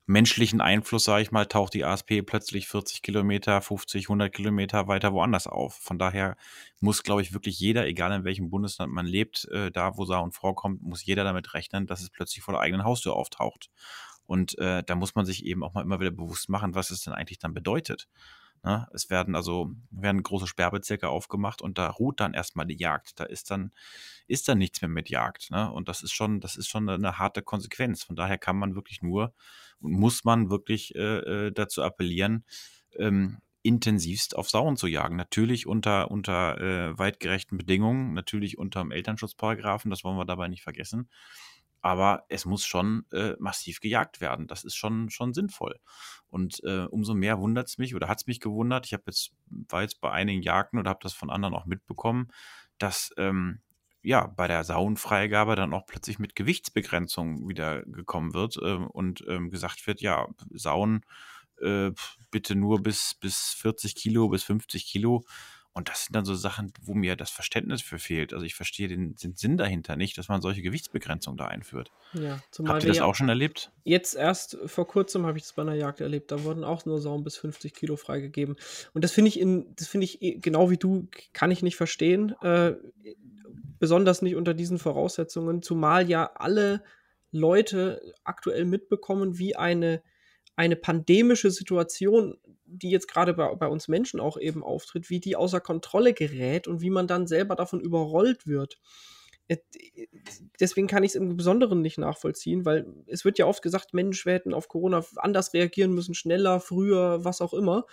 [0.07, 5.13] menschlichen Einfluss, sage ich mal, taucht die ASP plötzlich 40 Kilometer, 50, 100 Kilometer weiter
[5.13, 5.75] woanders auf.
[5.75, 6.37] Von daher
[6.79, 10.21] muss, glaube ich, wirklich jeder, egal in welchem Bundesland man lebt, äh, da wo Sau
[10.21, 13.71] und vorkommt, muss jeder damit rechnen, dass es plötzlich vor der eigenen Haustür auftaucht.
[14.27, 17.01] Und äh, da muss man sich eben auch mal immer wieder bewusst machen, was es
[17.01, 18.07] denn eigentlich dann bedeutet.
[18.65, 18.87] Ne?
[18.93, 23.19] Es werden also werden große Sperrbezirke aufgemacht und da ruht dann erstmal die Jagd.
[23.19, 23.71] Da ist dann
[24.27, 25.51] ist dann nichts mehr mit Jagd.
[25.51, 25.71] Ne?
[25.71, 28.03] Und das ist schon das ist schon eine harte Konsequenz.
[28.03, 29.33] Von daher kann man wirklich nur
[29.79, 32.43] und muss man wirklich äh, äh, dazu appellieren,
[32.97, 35.15] ähm, intensivst auf Sauen zu jagen.
[35.15, 40.63] Natürlich unter, unter äh, weitgerechten Bedingungen, natürlich unter dem Elternschutzparagraphen, das wollen wir dabei nicht
[40.63, 41.09] vergessen
[41.85, 44.47] aber es muss schon äh, massiv gejagt werden.
[44.47, 45.79] Das ist schon, schon sinnvoll.
[46.29, 48.87] Und äh, umso mehr wundert es mich oder hat es mich gewundert.
[48.87, 52.31] Ich habe jetzt, war jetzt bei einigen Jagden oder habe das von anderen auch mitbekommen,
[52.79, 53.61] dass ähm,
[54.01, 59.51] ja bei der Sauenfreigabe dann auch plötzlich mit Gewichtsbegrenzung wieder gekommen wird äh, und ähm,
[59.51, 61.05] gesagt wird, ja, Sauen
[61.61, 61.91] äh,
[62.31, 65.23] bitte nur bis, bis 40 Kilo, bis 50 Kilo
[65.77, 68.33] Und das sind dann so Sachen, wo mir das Verständnis für fehlt.
[68.33, 71.91] Also ich verstehe den, den Sinn dahinter nicht, dass man solche Gewichtsbegrenzungen da einführt.
[72.13, 73.71] Ja, Habt ihr das auch schon erlebt?
[73.83, 76.31] Jetzt erst vor kurzem habe ich das bei einer Jagd erlebt.
[76.31, 78.55] Da wurden auch nur Sauen bis 50 Kilo freigegeben.
[78.93, 81.75] Und das finde ich in, das finde ich eh, genau wie du, kann ich nicht
[81.75, 82.33] verstehen.
[82.41, 82.75] Äh,
[83.77, 86.83] besonders nicht unter diesen Voraussetzungen, zumal ja alle
[87.31, 90.01] Leute aktuell mitbekommen, wie eine,
[90.55, 95.35] eine pandemische Situation die jetzt gerade bei, bei uns Menschen auch eben auftritt, wie die
[95.35, 98.79] außer Kontrolle gerät und wie man dann selber davon überrollt wird.
[100.59, 104.25] Deswegen kann ich es im Besonderen nicht nachvollziehen, weil es wird ja oft gesagt, Mensch,
[104.25, 107.85] wir hätten auf Corona anders reagieren müssen, schneller, früher, was auch immer.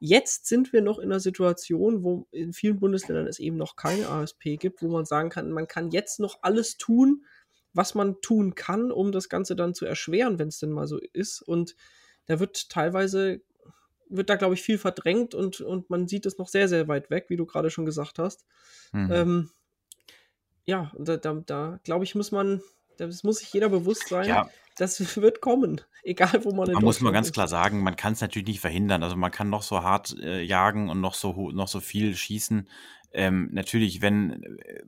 [0.00, 4.08] Jetzt sind wir noch in einer Situation, wo in vielen Bundesländern es eben noch keine
[4.08, 7.24] ASP gibt, wo man sagen kann, man kann jetzt noch alles tun,
[7.72, 10.98] was man tun kann, um das Ganze dann zu erschweren, wenn es denn mal so
[11.14, 11.40] ist.
[11.40, 11.74] Und
[12.28, 13.40] da wird teilweise
[14.10, 17.10] wird da, glaube ich, viel verdrängt und, und man sieht es noch sehr, sehr weit
[17.10, 18.46] weg, wie du gerade schon gesagt hast.
[18.92, 19.12] Mhm.
[19.12, 19.50] Ähm,
[20.64, 22.62] ja, da, da, da glaube ich, muss man,
[22.96, 24.50] das muss sich jeder bewusst sein, ja.
[24.76, 27.32] das wird kommen, egal wo man Man muss mal ganz ist.
[27.34, 29.02] klar sagen, man kann es natürlich nicht verhindern.
[29.02, 32.68] Also man kann noch so hart äh, jagen und noch so, noch so viel schießen.
[33.12, 34.82] Ähm, natürlich, wenn äh,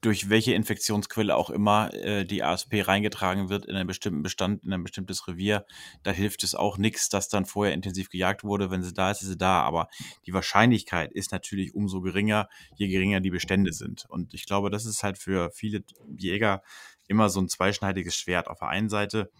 [0.00, 4.72] durch welche Infektionsquelle auch immer äh, die ASP reingetragen wird in einen bestimmten Bestand, in
[4.72, 5.66] ein bestimmtes Revier,
[6.02, 8.70] da hilft es auch nichts, dass dann vorher intensiv gejagt wurde.
[8.70, 9.62] Wenn sie da ist, ist sie da.
[9.62, 9.88] Aber
[10.26, 14.06] die Wahrscheinlichkeit ist natürlich umso geringer, je geringer die Bestände sind.
[14.08, 15.84] Und ich glaube, das ist halt für viele
[16.16, 16.62] Jäger
[17.06, 18.48] immer so ein zweischneidiges Schwert.
[18.48, 19.30] Auf der einen Seite,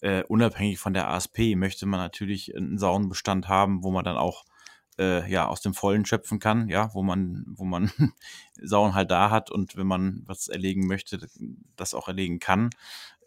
[0.00, 4.16] äh, unabhängig von der ASP, möchte man natürlich einen sauren Bestand haben, wo man dann
[4.16, 4.44] auch
[4.98, 7.90] äh, ja aus dem Vollen schöpfen kann, ja, wo man, wo man
[8.60, 11.28] Sauen halt da hat und wenn man was erlegen möchte,
[11.76, 12.70] das auch erlegen kann.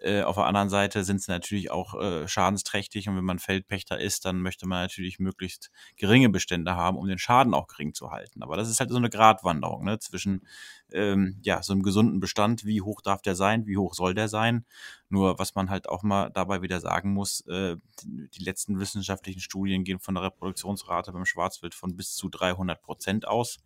[0.02, 4.00] Äh, auf der anderen Seite sind sie natürlich auch äh, schadensträchtig und wenn man Feldpächter
[4.00, 8.12] ist, dann möchte man natürlich möglichst geringe Bestände haben, um den Schaden auch gering zu
[8.12, 8.42] halten.
[8.42, 10.48] Aber das ist halt so eine Gratwanderung ne, zwischen
[10.92, 14.30] ähm, ja so einem gesunden Bestand, wie hoch darf der sein, wie hoch soll der
[14.30, 14.66] sein.
[15.10, 19.84] Nur was man halt auch mal dabei wieder sagen muss, äh, die letzten wissenschaftlichen Studien
[19.84, 23.58] gehen von der Reproduktionsrate beim Schwarzwild von bis zu 300 Prozent aus.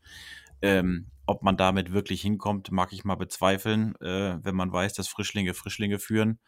[0.63, 5.07] Ähm, ob man damit wirklich hinkommt, mag ich mal bezweifeln, äh, wenn man weiß, dass
[5.07, 6.39] Frischlinge Frischlinge führen.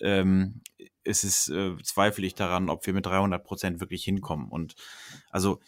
[0.00, 0.60] Ähm,
[1.04, 4.48] es ist, äh, zweifle ich daran, ob wir mit 300 Prozent wirklich hinkommen.
[4.50, 4.74] Und
[5.30, 5.60] also,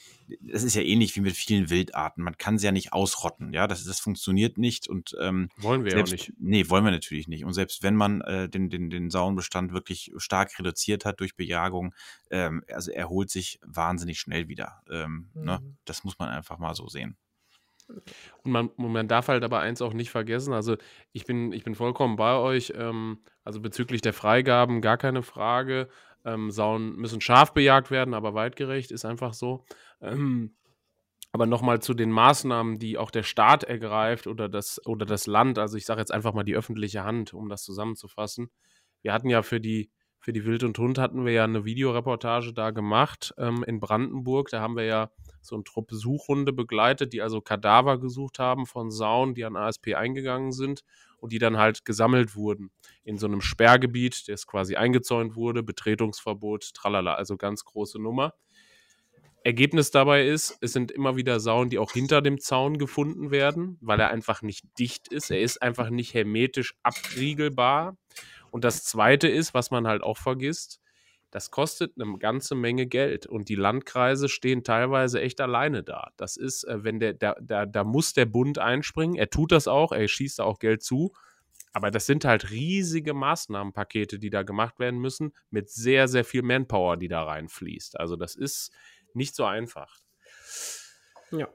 [0.46, 2.22] es ist ja ähnlich wie mit vielen Wildarten.
[2.22, 3.54] Man kann sie ja nicht ausrotten.
[3.54, 4.86] Ja, das, das funktioniert nicht.
[4.86, 6.32] Und ähm, wollen wir selbst, ja nicht.
[6.38, 7.44] Nee, wollen wir natürlich nicht.
[7.44, 11.94] Und selbst wenn man äh, den, den, den Sauenbestand wirklich stark reduziert hat durch Bejagung,
[12.30, 14.82] ähm, also erholt sich wahnsinnig schnell wieder.
[14.90, 15.40] Ähm, ne?
[15.40, 15.44] mhm.
[15.44, 15.76] ne?
[15.86, 17.16] Das muss man einfach mal so sehen.
[18.42, 20.76] Und man, man darf halt aber eins auch nicht vergessen, also
[21.12, 25.88] ich bin, ich bin vollkommen bei euch, ähm, also bezüglich der Freigaben gar keine Frage.
[26.24, 29.64] Ähm, Sauen müssen scharf bejagt werden, aber weitgerecht ist einfach so.
[30.00, 30.54] Ähm,
[31.32, 35.58] aber nochmal zu den Maßnahmen, die auch der Staat ergreift oder das, oder das Land,
[35.58, 38.50] also ich sage jetzt einfach mal die öffentliche Hand, um das zusammenzufassen.
[39.00, 39.90] Wir hatten ja für die,
[40.22, 44.50] für die Wild und Hund hatten wir ja eine Videoreportage da gemacht ähm, in Brandenburg.
[44.50, 48.92] Da haben wir ja so eine Truppe Suchhunde begleitet, die also Kadaver gesucht haben von
[48.92, 50.84] Sauen, die an ASP eingegangen sind
[51.18, 52.70] und die dann halt gesammelt wurden
[53.02, 58.32] in so einem Sperrgebiet, das quasi eingezäunt wurde, Betretungsverbot, tralala, also ganz große Nummer.
[59.42, 63.76] Ergebnis dabei ist, es sind immer wieder Sauen, die auch hinter dem Zaun gefunden werden,
[63.80, 65.32] weil er einfach nicht dicht ist.
[65.32, 67.96] Er ist einfach nicht hermetisch abriegelbar.
[68.52, 70.78] Und das Zweite ist, was man halt auch vergisst,
[71.30, 76.10] das kostet eine ganze Menge Geld und die Landkreise stehen teilweise echt alleine da.
[76.18, 79.16] Das ist, äh, wenn der, da, da, da muss der Bund einspringen.
[79.16, 81.14] Er tut das auch, er schießt da auch Geld zu.
[81.72, 86.42] Aber das sind halt riesige Maßnahmenpakete, die da gemacht werden müssen, mit sehr, sehr viel
[86.42, 87.98] Manpower, die da reinfließt.
[87.98, 88.70] Also das ist
[89.14, 89.96] nicht so einfach.
[91.30, 91.48] Ja.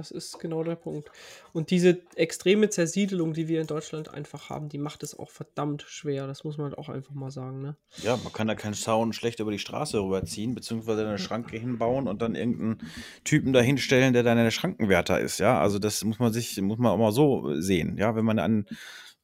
[0.00, 1.10] Das ist genau der Punkt.
[1.52, 5.82] Und diese extreme Zersiedelung, die wir in Deutschland einfach haben, die macht es auch verdammt
[5.82, 6.26] schwer.
[6.26, 7.60] Das muss man halt auch einfach mal sagen.
[7.60, 7.76] Ne?
[7.98, 12.08] Ja, man kann da keinen Zaun schlecht über die Straße rüberziehen, beziehungsweise eine Schranke hinbauen
[12.08, 12.90] und dann irgendeinen
[13.24, 15.38] Typen dahinstellen, der dann eine Schrankenwärter ist.
[15.38, 17.98] Ja, also das muss man sich, muss man auch mal so sehen.
[17.98, 18.64] Ja, wenn man an,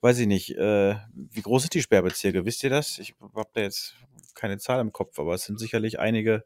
[0.03, 2.45] weiß ich nicht, äh, wie groß sind die Sperrbezirke?
[2.45, 2.99] Wisst ihr das?
[2.99, 3.95] Ich habe da jetzt
[4.35, 6.45] keine Zahl im Kopf, aber es sind sicherlich einige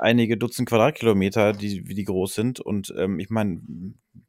[0.00, 2.60] einige Dutzend Quadratkilometer, die, wie die groß sind.
[2.60, 3.60] Und ähm, ich meine,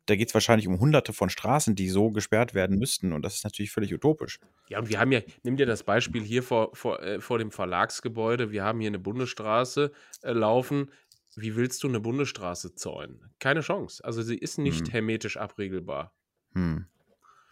[0.06, 3.14] da geht es wahrscheinlich um hunderte von Straßen, die so gesperrt werden müssten.
[3.14, 4.40] Und das ist natürlich völlig utopisch.
[4.68, 7.52] Ja, und wir haben ja, nimm dir das Beispiel hier vor, vor, äh, vor dem
[7.52, 8.52] Verlagsgebäude.
[8.52, 10.92] Wir haben hier eine Bundesstraße äh, laufen.
[11.36, 13.32] Wie willst du eine Bundesstraße zäunen?
[13.40, 14.04] Keine Chance.
[14.04, 14.92] Also sie ist nicht hm.
[14.92, 16.14] hermetisch abregelbar.
[16.54, 16.88] Hm.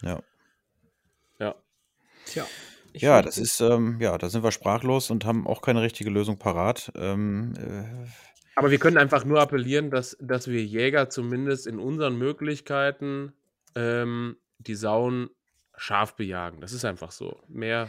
[0.02, 0.22] Ja.
[1.40, 1.56] Ja.
[2.26, 2.46] Tja.
[2.98, 6.10] Ich ja, das ist, ähm, ja, da sind wir sprachlos und haben auch keine richtige
[6.10, 6.92] Lösung parat.
[6.96, 8.08] Ähm, äh,
[8.56, 13.34] Aber wir können einfach nur appellieren, dass, dass wir Jäger zumindest in unseren Möglichkeiten
[13.76, 15.30] ähm, die Sauen
[15.76, 16.60] scharf bejagen.
[16.60, 17.40] Das ist einfach so.
[17.48, 17.88] Mehr.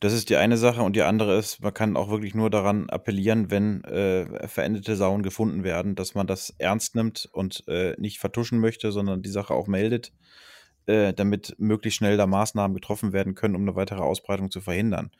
[0.00, 2.90] Das ist die eine Sache und die andere ist, man kann auch wirklich nur daran
[2.90, 8.18] appellieren, wenn äh, verendete Sauen gefunden werden, dass man das ernst nimmt und äh, nicht
[8.18, 10.12] vertuschen möchte, sondern die Sache auch meldet,
[10.86, 15.10] äh, damit möglichst schnell da Maßnahmen getroffen werden können, um eine weitere Ausbreitung zu verhindern.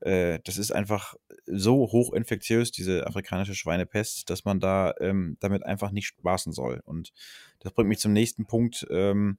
[0.00, 1.14] Äh, das ist einfach
[1.46, 6.80] so hochinfektiös, diese afrikanische Schweinepest, dass man da ähm, damit einfach nicht spaßen soll.
[6.84, 7.12] Und
[7.60, 8.86] das bringt mich zum nächsten Punkt.
[8.90, 9.38] Ähm,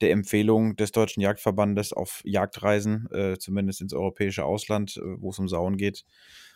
[0.00, 5.38] der Empfehlung des Deutschen Jagdverbandes auf Jagdreisen, äh, zumindest ins europäische Ausland, äh, wo es
[5.38, 6.04] um Sauen geht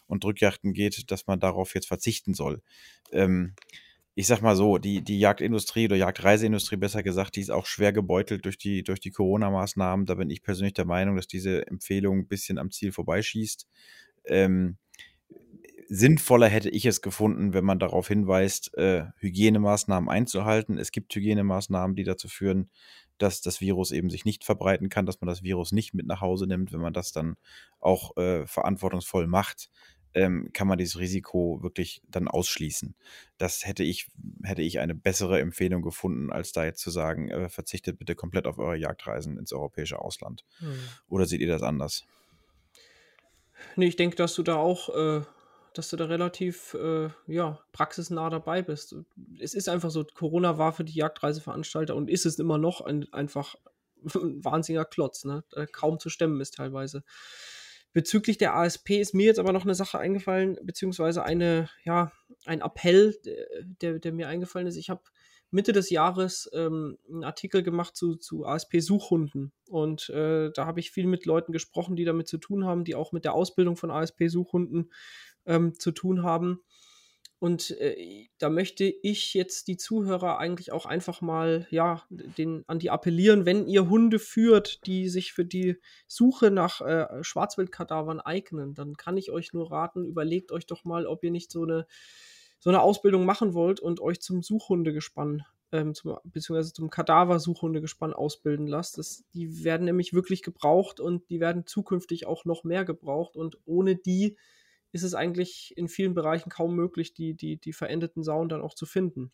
[0.07, 2.63] und Drückjachten geht, dass man darauf jetzt verzichten soll.
[3.13, 3.55] Ähm,
[4.19, 7.93] ich sag mal so, die, die Jagdindustrie oder Jagdreiseindustrie besser gesagt, die ist auch schwer
[7.93, 10.07] gebeutelt durch die, durch die Corona-Maßnahmen.
[10.07, 13.69] Da bin ich persönlich der Meinung, dass diese Empfehlung ein bisschen am Ziel vorbeischießt.
[14.25, 14.77] Ähm,
[15.89, 20.79] sinnvoller hätte ich es gefunden, wenn man darauf hinweist, äh, Hygienemaßnahmen einzuhalten.
[20.79, 22.71] Es gibt Hygienemaßnahmen, die dazu führen,
[23.19, 26.21] dass das Virus eben sich nicht verbreiten kann, dass man das Virus nicht mit nach
[26.21, 26.73] Hause nimmt.
[26.73, 27.37] Wenn man das dann
[27.79, 29.71] auch äh, verantwortungsvoll macht,
[30.15, 32.95] ähm, kann man dieses Risiko wirklich dann ausschließen.
[33.37, 34.09] Das hätte ich,
[34.43, 38.47] hätte ich eine bessere Empfehlung gefunden, als da jetzt zu sagen, äh, verzichtet bitte komplett
[38.47, 40.45] auf eure Jagdreisen ins europäische Ausland.
[40.59, 40.79] Hm.
[41.09, 42.05] Oder seht ihr das anders?
[43.77, 45.23] Nee, ich denke, dass du da auch äh,
[45.79, 48.97] dass du da relativ äh, ja, praxisnah dabei bist.
[49.39, 53.07] Es ist einfach so, Corona war für die Jagdreiseveranstalter und ist es immer noch ein,
[53.13, 53.55] einfach
[54.15, 55.45] ein wahnsinniger Klotz, ne?
[55.71, 57.05] kaum zu stemmen ist teilweise.
[57.99, 62.13] Bezüglich der ASP ist mir jetzt aber noch eine Sache eingefallen, beziehungsweise eine, ja,
[62.45, 63.17] ein Appell,
[63.83, 64.77] der, der mir eingefallen ist.
[64.77, 65.03] Ich habe
[65.51, 69.51] Mitte des Jahres ähm, einen Artikel gemacht zu, zu ASP-Suchhunden.
[69.69, 72.95] Und äh, da habe ich viel mit Leuten gesprochen, die damit zu tun haben, die
[72.95, 74.93] auch mit der Ausbildung von ASP-Suchhunden
[75.47, 76.61] ähm, zu tun haben.
[77.41, 82.81] Und äh, da möchte ich jetzt die Zuhörer eigentlich auch einfach mal, ja, den, an
[82.81, 85.77] die appellieren, wenn ihr Hunde führt, die sich für die
[86.09, 91.07] Suche nach äh, Schwarzwildkadavern eignen, dann kann ich euch nur raten, überlegt euch doch mal,
[91.07, 91.87] ob ihr nicht so eine,
[92.59, 98.67] so eine Ausbildung machen wollt und euch zum Suchhundegespann, ähm, zum, beziehungsweise zum Kadaver-Suchhundegespann ausbilden
[98.67, 98.99] lasst.
[98.99, 103.59] Das, die werden nämlich wirklich gebraucht und die werden zukünftig auch noch mehr gebraucht und
[103.65, 104.37] ohne die
[104.93, 108.75] ist es eigentlich in vielen Bereichen kaum möglich, die, die, die verendeten Sauen dann auch
[108.75, 109.33] zu finden.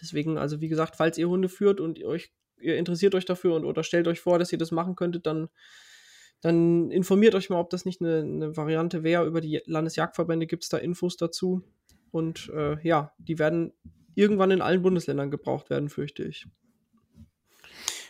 [0.00, 3.54] Deswegen, also wie gesagt, falls ihr Hunde führt und ihr euch, ihr interessiert euch dafür
[3.54, 5.48] und oder stellt euch vor, dass ihr das machen könntet, dann,
[6.40, 9.26] dann informiert euch mal, ob das nicht eine, eine Variante wäre.
[9.26, 11.62] Über die Landesjagdverbände gibt es da Infos dazu.
[12.10, 13.72] Und äh, ja, die werden
[14.14, 16.46] irgendwann in allen Bundesländern gebraucht werden, fürchte ich.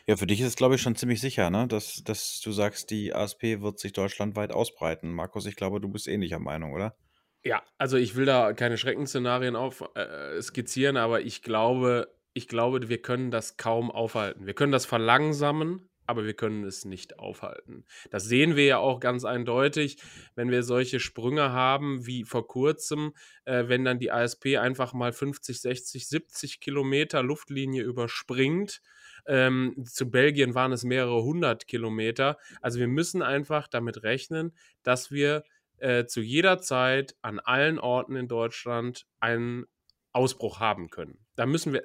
[0.07, 1.69] Ja, für dich ist es, glaube ich, schon ziemlich sicher, ne?
[1.69, 5.13] dass, dass du sagst, die ASP wird sich deutschlandweit ausbreiten.
[5.13, 6.97] Markus, ich glaube, du bist ähnlicher Meinung, oder?
[7.45, 12.89] Ja, also ich will da keine Schreckensszenarien auf äh, skizzieren, aber ich glaube, ich glaube,
[12.89, 14.47] wir können das kaum aufhalten.
[14.47, 17.85] Wir können das verlangsamen, aber wir können es nicht aufhalten.
[18.11, 19.99] Das sehen wir ja auch ganz eindeutig,
[20.35, 25.13] wenn wir solche Sprünge haben wie vor kurzem, äh, wenn dann die ASP einfach mal
[25.13, 28.81] 50, 60, 70 Kilometer Luftlinie überspringt
[29.27, 32.39] ähm, zu Belgien waren es mehrere hundert Kilometer.
[32.61, 35.45] Also wir müssen einfach damit rechnen, dass wir
[35.79, 39.67] äh, zu jeder Zeit an allen Orten in Deutschland einen
[40.13, 41.19] Ausbruch haben können.
[41.37, 41.83] Da müssen wir,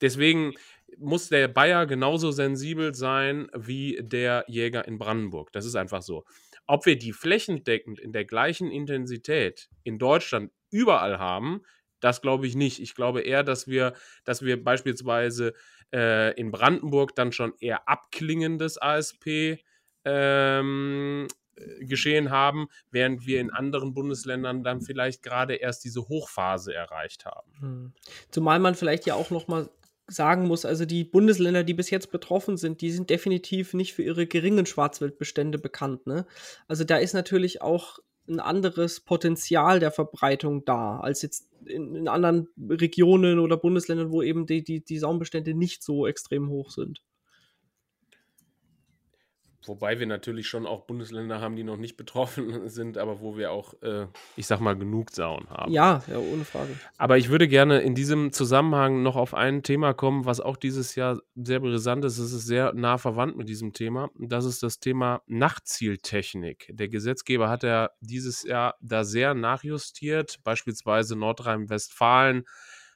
[0.00, 0.54] deswegen
[0.98, 5.52] muss der Bayer genauso sensibel sein wie der Jäger in Brandenburg.
[5.52, 6.24] Das ist einfach so.
[6.66, 11.62] Ob wir die flächendeckend in der gleichen Intensität in Deutschland überall haben,
[12.00, 12.80] das glaube ich nicht.
[12.80, 15.52] Ich glaube eher, dass wir, dass wir beispielsweise
[15.92, 19.58] äh, in Brandenburg dann schon eher abklingendes ASP
[20.04, 21.28] ähm,
[21.80, 27.52] geschehen haben, während wir in anderen Bundesländern dann vielleicht gerade erst diese Hochphase erreicht haben.
[27.60, 27.92] Hm.
[28.30, 29.68] Zumal man vielleicht ja auch noch mal
[30.10, 34.02] sagen muss, also die Bundesländer, die bis jetzt betroffen sind, die sind definitiv nicht für
[34.02, 36.06] ihre geringen Schwarzwildbestände bekannt.
[36.06, 36.26] Ne?
[36.68, 42.08] Also da ist natürlich auch ein anderes Potenzial der Verbreitung da, als jetzt in, in
[42.08, 47.02] anderen Regionen oder Bundesländern, wo eben die, die, die Saumbestände nicht so extrem hoch sind.
[49.66, 53.52] Wobei wir natürlich schon auch Bundesländer haben, die noch nicht betroffen sind, aber wo wir
[53.52, 55.70] auch, äh, ich sag mal, genug Sauen haben.
[55.70, 56.70] Ja, ja, ohne Frage.
[56.96, 60.94] Aber ich würde gerne in diesem Zusammenhang noch auf ein Thema kommen, was auch dieses
[60.94, 62.18] Jahr sehr brisant ist.
[62.18, 64.08] Es ist sehr nah verwandt mit diesem Thema.
[64.18, 66.70] Das ist das Thema Nachtzieltechnik.
[66.72, 70.38] Der Gesetzgeber hat ja dieses Jahr da sehr nachjustiert.
[70.42, 72.44] Beispielsweise Nordrhein-Westfalen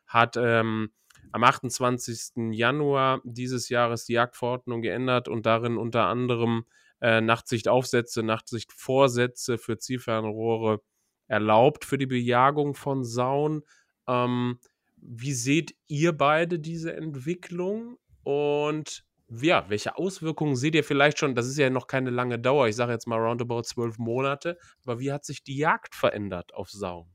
[0.06, 0.36] hat.
[0.38, 0.90] Ähm,
[1.34, 2.52] am 28.
[2.52, 6.64] Januar dieses Jahres die Jagdverordnung geändert und darin unter anderem
[7.00, 10.80] äh, Nachtsichtaufsätze, Nachtsichtvorsätze für Zielfernrohre
[11.26, 13.62] erlaubt für die Bejagung von Sauen.
[14.06, 14.60] Ähm,
[14.96, 21.34] wie seht ihr beide diese Entwicklung und ja, welche Auswirkungen seht ihr vielleicht schon?
[21.34, 25.00] Das ist ja noch keine lange Dauer, ich sage jetzt mal roundabout zwölf Monate, aber
[25.00, 27.13] wie hat sich die Jagd verändert auf Sauen?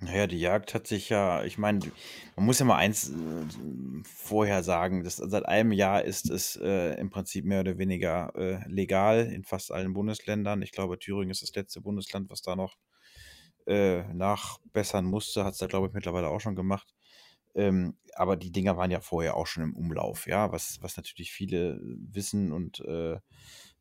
[0.00, 1.80] Naja, die Jagd hat sich ja, ich meine,
[2.36, 3.14] man muss ja mal eins äh,
[4.04, 8.68] vorher sagen, dass seit einem Jahr ist es äh, im Prinzip mehr oder weniger äh,
[8.68, 10.62] legal in fast allen Bundesländern.
[10.62, 12.76] Ich glaube, Thüringen ist das letzte Bundesland, was da noch
[13.66, 16.94] äh, nachbessern musste, hat es da, glaube ich, mittlerweile auch schon gemacht.
[17.54, 21.32] Ähm, aber die Dinger waren ja vorher auch schon im Umlauf, ja, was, was natürlich
[21.32, 23.18] viele wissen und äh,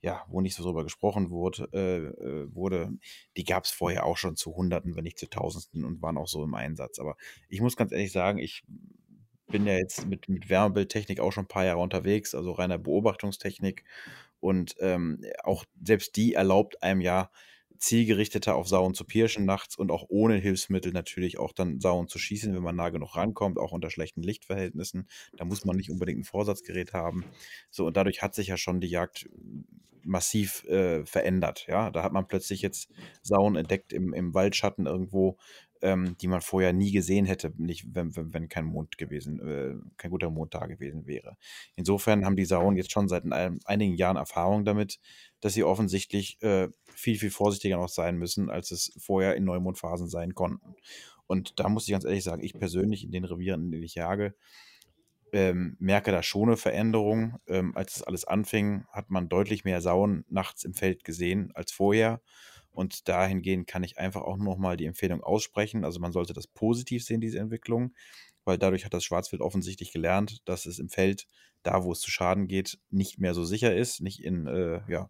[0.04, 2.92] ja, wo nicht so drüber gesprochen wurde, äh, äh wurde,
[3.38, 6.28] die gab es vorher auch schon zu Hunderten, wenn nicht zu Tausenden und waren auch
[6.28, 7.00] so im Einsatz.
[7.00, 7.16] Aber
[7.48, 8.63] ich muss ganz ehrlich sagen, ich
[9.48, 13.86] bin ja jetzt mit, mit Wärmebildtechnik auch schon ein paar Jahre unterwegs, also reiner Beobachtungstechnik.
[14.42, 17.32] Und ähm, auch selbst die erlaubt einem ja
[17.84, 22.17] zielgerichteter auf Sauen zu pirschen nachts und auch ohne Hilfsmittel natürlich auch dann Sauen zu
[22.17, 25.10] schießen, wenn man nah genug rankommt, auch unter schlechten Lichtverhältnissen.
[25.36, 27.26] Da muss man nicht unbedingt ein Vorsatzgerät haben.
[27.69, 29.30] So, und dadurch hat sich ja schon die Jagd
[30.06, 31.65] massiv äh, verändert.
[31.67, 32.89] Ja, da hat man plötzlich jetzt
[33.22, 35.38] Sauen entdeckt im, im Waldschatten irgendwo,
[35.84, 39.76] ähm, die man vorher nie gesehen hätte, nicht, wenn, wenn, wenn kein Mond gewesen, äh,
[39.98, 41.36] kein guter Mond da gewesen wäre.
[41.76, 45.00] Insofern haben die Sauen jetzt schon seit ein, einigen Jahren Erfahrung damit,
[45.41, 50.08] dass sie offensichtlich äh, viel, viel vorsichtiger noch sein müssen, als es vorher in Neumondphasen
[50.08, 50.76] sein konnten.
[51.28, 53.96] Und da muss ich ganz ehrlich sagen, ich persönlich in den Revieren, in denen ich
[53.96, 54.36] jage,
[55.34, 57.39] ähm, merke da schon eine Veränderung.
[57.48, 61.74] Ähm, als es alles anfing, hat man deutlich mehr Sauen nachts im Feld gesehen als
[61.74, 62.22] vorher.
[62.74, 65.86] Und dahingehend kann ich einfach auch nur noch mal die Empfehlung aussprechen.
[65.86, 67.94] Also man sollte das positiv sehen, diese Entwicklung,
[68.44, 71.28] weil dadurch hat das Schwarzwild offensichtlich gelernt, dass es im Feld,
[71.62, 75.10] da wo es zu Schaden geht, nicht mehr so sicher ist, nicht in, äh, ja,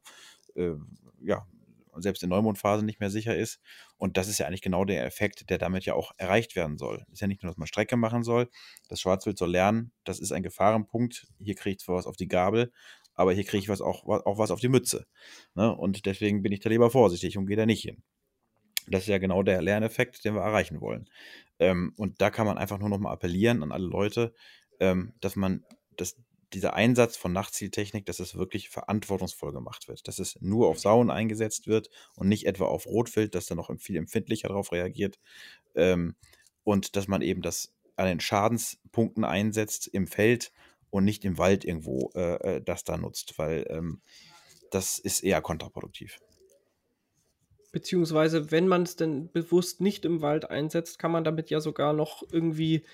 [0.56, 0.76] äh,
[1.22, 1.48] ja,
[1.96, 3.60] selbst in Neumondphasen nicht mehr sicher ist.
[3.98, 7.06] Und das ist ja eigentlich genau der Effekt, der damit ja auch erreicht werden soll.
[7.12, 8.50] Ist ja nicht nur, dass man Strecke machen soll.
[8.90, 11.28] Das Schwarzwild soll lernen, das ist ein Gefahrenpunkt.
[11.40, 12.72] Hier ich zwar was auf die Gabel,
[13.16, 15.06] aber hier kriege ich was auch, auch was auf die Mütze.
[15.56, 15.76] Ne?
[15.76, 18.04] Und deswegen bin ich da lieber vorsichtig und gehe da nicht hin.
[18.88, 21.10] Das ist ja genau der Lerneffekt, den wir erreichen wollen.
[21.60, 24.34] Ähm, und da kann man einfach nur noch mal appellieren an alle Leute,
[24.80, 25.64] ähm, dass man
[25.96, 26.18] das
[26.54, 30.08] dieser Einsatz von Nachtzieltechnik, dass es wirklich verantwortungsvoll gemacht wird.
[30.08, 33.72] Dass es nur auf Sauen eingesetzt wird und nicht etwa auf Rotwild, das dann noch
[33.80, 35.20] viel empfindlicher darauf reagiert.
[35.76, 36.16] Ähm,
[36.64, 40.52] und dass man eben das an den Schadenspunkten einsetzt im Feld
[40.94, 44.02] und nicht im Wald irgendwo äh, äh das da nutzt, weil ähm,
[44.70, 46.20] das ist eher kontraproduktiv.
[47.72, 51.94] Beziehungsweise, wenn man es denn bewusst nicht im Wald einsetzt, kann man damit ja sogar
[51.94, 52.86] noch irgendwie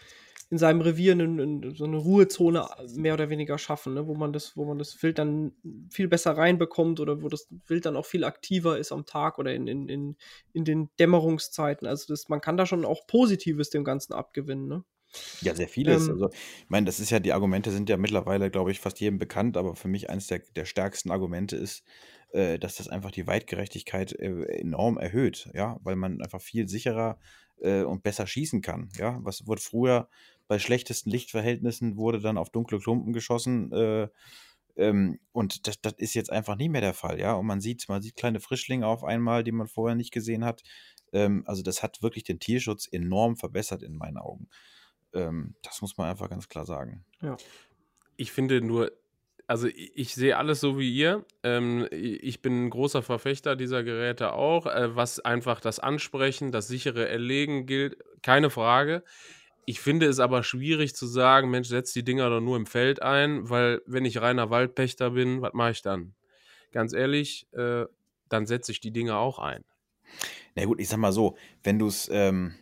[0.50, 4.08] in seinem Revier eine, so eine Ruhezone mehr oder weniger schaffen, ne?
[4.08, 5.52] wo man das, wo man das Wild dann
[5.92, 9.54] viel besser reinbekommt oder wo das Wild dann auch viel aktiver ist am Tag oder
[9.54, 10.16] in, in, in,
[10.54, 11.86] in den Dämmerungszeiten.
[11.86, 14.68] Also das, man kann da schon auch Positives dem Ganzen abgewinnen.
[14.68, 14.86] Ne?
[15.41, 16.08] Ja, sehr vieles.
[16.08, 19.00] Ähm, also, ich meine, das ist ja, die Argumente sind ja mittlerweile, glaube ich, fast
[19.00, 21.84] jedem bekannt, aber für mich eines der, der stärksten Argumente ist,
[22.32, 27.19] äh, dass das einfach die Weitgerechtigkeit äh, enorm erhöht, ja, weil man einfach viel sicherer
[27.62, 29.19] äh, und besser schießen kann, ja.
[29.24, 30.10] Was wurde früher
[30.50, 33.72] bei schlechtesten Lichtverhältnissen wurde dann auf dunkle Klumpen geschossen.
[33.72, 34.10] Äh,
[34.78, 37.34] ähm, und das, das, ist jetzt einfach nicht mehr der Fall, ja.
[37.34, 40.63] Und man sieht, man sieht kleine Frischlinge auf einmal, die man vorher nicht gesehen hat.
[41.13, 44.50] Ähm, also das hat wirklich den Tierschutz enorm verbessert in meinen Augen.
[45.13, 47.06] Ähm, das muss man einfach ganz klar sagen.
[47.22, 47.38] Ja.
[48.17, 48.91] Ich finde nur,
[49.48, 51.26] also ich, ich sehe alles so wie ihr.
[51.43, 56.67] Ähm, ich bin ein großer Verfechter dieser Geräte auch, äh, was einfach das Ansprechen, das
[56.67, 59.04] sichere Erlegen gilt, keine Frage.
[59.65, 63.02] Ich finde es aber schwierig zu sagen, Mensch, setz die Dinger doch nur im Feld
[63.02, 66.15] ein, weil wenn ich reiner Waldpächter bin, was mache ich dann?
[66.72, 67.86] Ganz ehrlich, äh,
[68.30, 69.63] dann setze ich die Dinger auch ein.
[70.56, 72.56] Na gut, ich sag mal so, wenn du es, ähm,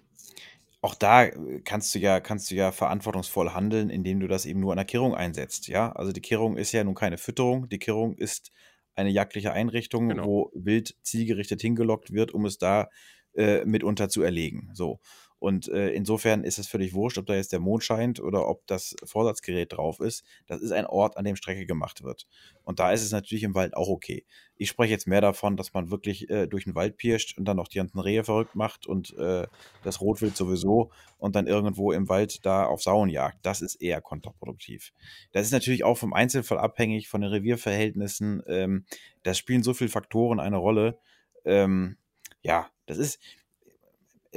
[0.88, 1.30] auch da
[1.66, 4.86] kannst du ja, kannst du ja verantwortungsvoll handeln, indem du das eben nur an der
[4.86, 5.92] Kehrung einsetzt, ja.
[5.92, 8.54] Also die Kehrung ist ja nun keine Fütterung, die Kehrung ist
[8.96, 10.26] eine jagdliche Einrichtung, genau.
[10.26, 12.88] wo Wild zielgerichtet hingelockt wird, um es da
[13.36, 14.70] äh, mitunter zu erlegen.
[14.74, 15.02] So.
[15.40, 18.66] Und äh, insofern ist es völlig wurscht, ob da jetzt der Mond scheint oder ob
[18.66, 20.24] das Vorsatzgerät drauf ist.
[20.48, 22.28] Das ist ein Ort, an dem Strecke gemacht wird.
[22.64, 24.26] Und da ist es natürlich im Wald auch okay.
[24.56, 27.58] Ich spreche jetzt mehr davon, dass man wirklich äh, durch den Wald pirscht und dann
[27.58, 29.46] noch die ganzen Rehe verrückt macht und äh,
[29.84, 33.46] das Rotwild sowieso und dann irgendwo im Wald da auf Sauen jagt.
[33.46, 34.92] Das ist eher kontraproduktiv.
[35.34, 38.42] Das ist natürlich auch vom Einzelfall abhängig, von den Revierverhältnissen.
[38.48, 38.86] Ähm,
[39.22, 40.98] da spielen so viele Faktoren eine Rolle.
[41.46, 41.98] Ähm,
[42.42, 43.20] ja, das ist,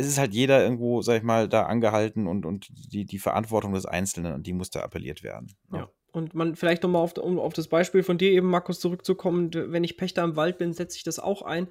[0.01, 3.75] es ist halt jeder irgendwo, sag ich mal, da angehalten und, und die, die Verantwortung
[3.75, 5.55] des Einzelnen, und die muss da appelliert werden.
[5.73, 5.79] Ja.
[5.79, 5.91] ja.
[6.13, 9.85] Und man vielleicht nochmal auf, um auf das Beispiel von dir eben, Markus, zurückzukommen, wenn
[9.85, 11.69] ich Pächter im Wald bin, setze ich das auch ein.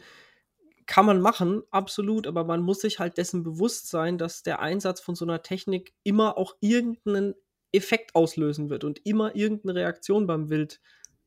[0.86, 5.02] kann man machen, absolut, aber man muss sich halt dessen bewusst sein, dass der Einsatz
[5.02, 7.36] von so einer Technik immer auch irgendeinen
[7.72, 10.80] Effekt auslösen wird und immer irgendeine Reaktion beim Wild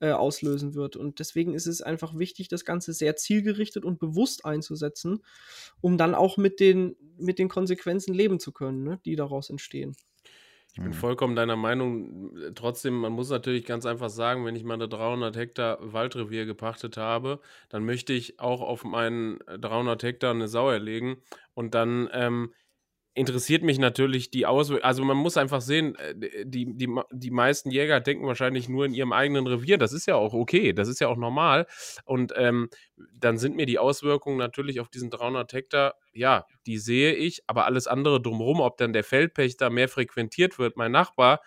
[0.02, 0.96] äh, auslösen wird.
[0.96, 5.22] Und deswegen ist es einfach wichtig, das Ganze sehr zielgerichtet und bewusst einzusetzen,
[5.80, 9.94] um dann auch mit den, mit den Konsequenzen leben zu können, ne, die daraus entstehen.
[10.72, 10.94] Ich bin mhm.
[10.94, 12.34] vollkommen deiner Meinung.
[12.54, 16.96] Trotzdem, man muss natürlich ganz einfach sagen, wenn ich mal eine 300 Hektar Waldrevier gepachtet
[16.96, 21.18] habe, dann möchte ich auch auf meinen 300 Hektar eine Sau erlegen
[21.54, 22.52] und dann ähm,
[23.14, 24.84] interessiert mich natürlich die Auswirkungen.
[24.84, 26.14] Also man muss einfach sehen, äh,
[26.46, 29.78] die, die, die meisten Jäger denken wahrscheinlich nur in ihrem eigenen Revier.
[29.78, 31.66] Das ist ja auch okay, das ist ja auch normal.
[32.04, 32.68] Und ähm,
[33.18, 37.66] dann sind mir die Auswirkungen natürlich auf diesen 300 Hektar, ja, die sehe ich, aber
[37.66, 41.40] alles andere drumherum, ob dann der Feldpächter mehr frequentiert wird, mein Nachbar,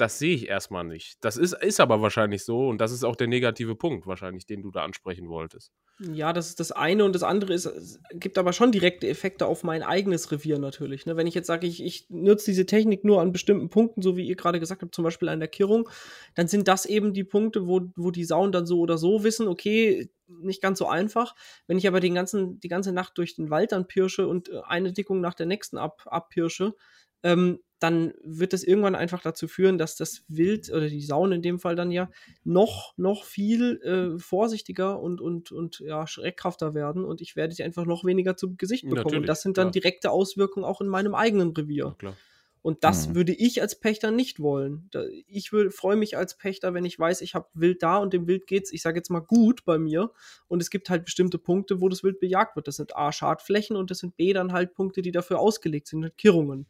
[0.00, 1.22] das sehe ich erstmal nicht.
[1.22, 4.62] Das ist, ist aber wahrscheinlich so und das ist auch der negative Punkt wahrscheinlich, den
[4.62, 5.72] du da ansprechen wolltest.
[5.98, 9.46] Ja, das ist das eine und das andere ist, es gibt aber schon direkte Effekte
[9.46, 11.04] auf mein eigenes Revier natürlich.
[11.04, 11.16] Ne?
[11.16, 14.26] Wenn ich jetzt sage, ich, ich nutze diese Technik nur an bestimmten Punkten, so wie
[14.26, 15.88] ihr gerade gesagt habt, zum Beispiel an der Kirrung,
[16.34, 19.48] dann sind das eben die Punkte, wo, wo die Sauen dann so oder so wissen,
[19.48, 21.34] okay, nicht ganz so einfach.
[21.66, 24.60] Wenn ich aber den ganzen, die ganze Nacht durch den Wald dann pirsche und äh,
[24.66, 26.74] eine Dickung nach der nächsten ab, abpirsche,
[27.22, 31.42] ähm, dann wird das irgendwann einfach dazu führen, dass das Wild oder die Sauen in
[31.42, 32.10] dem Fall dann ja
[32.44, 37.62] noch, noch viel äh, vorsichtiger und, und, und ja, schreckhafter werden und ich werde sie
[37.62, 39.04] einfach noch weniger zu Gesicht bekommen.
[39.04, 39.72] Natürlich, und das sind dann klar.
[39.72, 41.96] direkte Auswirkungen auch in meinem eigenen Revier.
[42.02, 42.14] Ja,
[42.62, 43.14] und das mhm.
[43.14, 44.90] würde ich als Pächter nicht wollen.
[45.26, 48.46] Ich freue mich als Pächter, wenn ich weiß, ich habe Wild da und dem Wild
[48.46, 50.12] geht's, ich sage jetzt mal gut bei mir.
[50.46, 52.68] Und es gibt halt bestimmte Punkte, wo das Wild bejagt wird.
[52.68, 56.00] Das sind A, Schadflächen und das sind B, dann halt Punkte, die dafür ausgelegt sind,
[56.00, 56.66] mit Kirrungen.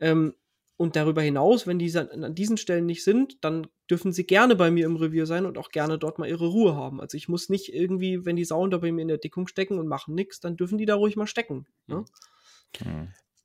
[0.00, 0.34] Ähm,
[0.76, 4.70] und darüber hinaus, wenn die an diesen Stellen nicht sind, dann dürfen sie gerne bei
[4.70, 7.02] mir im Revier sein und auch gerne dort mal ihre Ruhe haben.
[7.02, 9.78] Also ich muss nicht irgendwie, wenn die Sauen da bei mir in der Dickung stecken
[9.78, 11.66] und machen nichts, dann dürfen die da ruhig mal stecken.
[11.86, 11.96] Ne?
[11.96, 12.04] Mhm.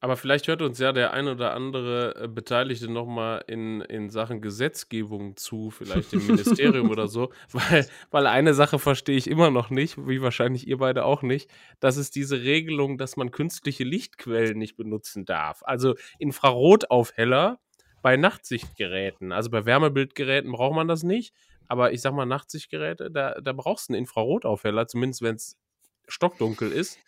[0.01, 4.41] Aber vielleicht hört uns ja der ein oder andere äh, Beteiligte nochmal in, in Sachen
[4.41, 9.69] Gesetzgebung zu, vielleicht im Ministerium oder so, weil, weil eine Sache verstehe ich immer noch
[9.69, 14.57] nicht, wie wahrscheinlich ihr beide auch nicht, das ist diese Regelung, dass man künstliche Lichtquellen
[14.57, 15.63] nicht benutzen darf.
[15.63, 17.59] Also Infrarotaufheller
[18.01, 21.33] bei Nachtsichtgeräten, also bei Wärmebildgeräten braucht man das nicht,
[21.67, 25.57] aber ich sag mal Nachtsichtgeräte, da, da brauchst du einen Infrarotaufheller, zumindest wenn es
[26.07, 26.99] stockdunkel ist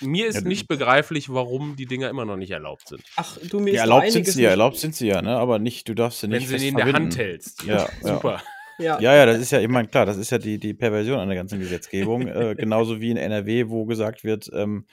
[0.00, 3.02] mir ist ja, nicht begreiflich, warum die Dinger immer noch nicht erlaubt sind.
[3.16, 5.36] Ach, du mir ja, erlaubt sind sie ja, erlaubt sind sie ja, ne?
[5.36, 6.50] Aber nicht, du darfst sie nicht.
[6.50, 7.62] Wenn sie in der Hand hältst.
[7.66, 8.42] Ja, super.
[8.78, 9.00] Ja.
[9.00, 11.28] ja, ja, das ist ja, ich meine, klar, das ist ja die, die Perversion an
[11.28, 12.28] der ganzen Gesetzgebung.
[12.28, 14.86] äh, genauso wie in NRW, wo gesagt wird, ähm,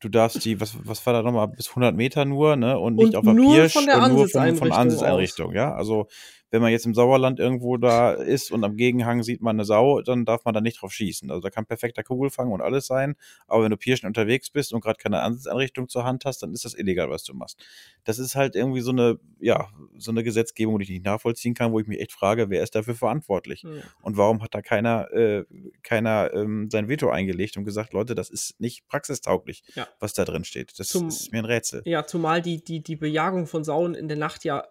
[0.00, 2.78] du darfst die, was, was war da nochmal, bis 100 Meter nur, ne?
[2.78, 5.74] Und nicht und auf der Pirsch und nur von, von ja?
[5.74, 6.08] Also,
[6.50, 10.00] wenn man jetzt im Sauerland irgendwo da ist und am Gegenhang sieht man eine Sau,
[10.02, 11.30] dann darf man da nicht drauf schießen.
[11.30, 13.16] Also da kann perfekter Kugelfang und alles sein.
[13.48, 16.64] Aber wenn du Pirschen unterwegs bist und gerade keine Ansichtsanrichtung zur Hand hast, dann ist
[16.64, 17.64] das illegal, was du machst.
[18.04, 19.68] Das ist halt irgendwie so eine, ja,
[19.98, 22.74] so eine Gesetzgebung, die ich nicht nachvollziehen kann, wo ich mich echt frage, wer ist
[22.74, 23.62] dafür verantwortlich?
[23.62, 23.70] Ja.
[24.02, 25.44] Und warum hat da keiner, äh,
[25.82, 29.88] keiner ähm, sein Veto eingelegt und gesagt, Leute, das ist nicht praxistauglich, ja.
[29.98, 30.78] was da drin steht.
[30.78, 31.82] Das Zum, ist mir ein Rätsel.
[31.84, 34.64] Ja, zumal die, die, die Bejagung von Sauen in der Nacht ja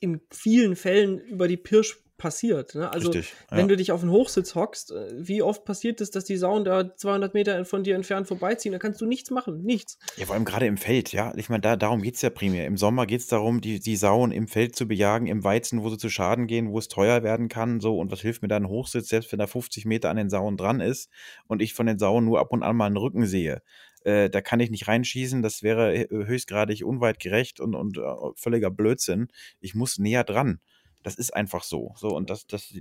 [0.00, 2.74] in vielen Fällen über die Pirsch passiert.
[2.74, 2.92] Ne?
[2.92, 3.56] Also, Richtig, ja.
[3.56, 6.64] wenn du dich auf den Hochsitz hockst, äh, wie oft passiert es, dass die Sauen
[6.64, 8.72] da 200 Meter von dir entfernt vorbeiziehen?
[8.72, 9.98] Da kannst du nichts machen, nichts.
[10.16, 11.32] Ja, vor allem gerade im Feld, ja.
[11.36, 12.66] Ich meine, da, darum geht es ja primär.
[12.66, 15.88] Im Sommer geht es darum, die, die Sauen im Feld zu bejagen, im Weizen, wo
[15.88, 17.80] sie zu Schaden gehen, wo es teuer werden kann.
[17.80, 20.28] So, und was hilft mir da ein Hochsitz, selbst wenn da 50 Meter an den
[20.28, 21.10] Sauen dran ist
[21.46, 23.62] und ich von den Sauen nur ab und an mal einen Rücken sehe?
[24.04, 28.02] Äh, da kann ich nicht reinschießen, das wäre äh, höchstgradig unweitgerecht und, und äh,
[28.36, 29.28] völliger Blödsinn.
[29.60, 30.60] Ich muss näher dran.
[31.02, 31.94] Das ist einfach so.
[31.96, 32.74] So, und dass, dass,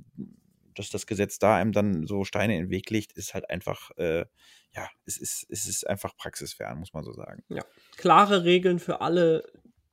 [0.75, 3.91] dass das Gesetz da einem dann so Steine in den Weg legt, ist halt einfach,
[3.97, 4.25] äh,
[4.71, 7.43] ja, es ist, es ist einfach praxisfern, muss man so sagen.
[7.49, 7.63] Ja.
[7.97, 9.43] Klare Regeln für alle,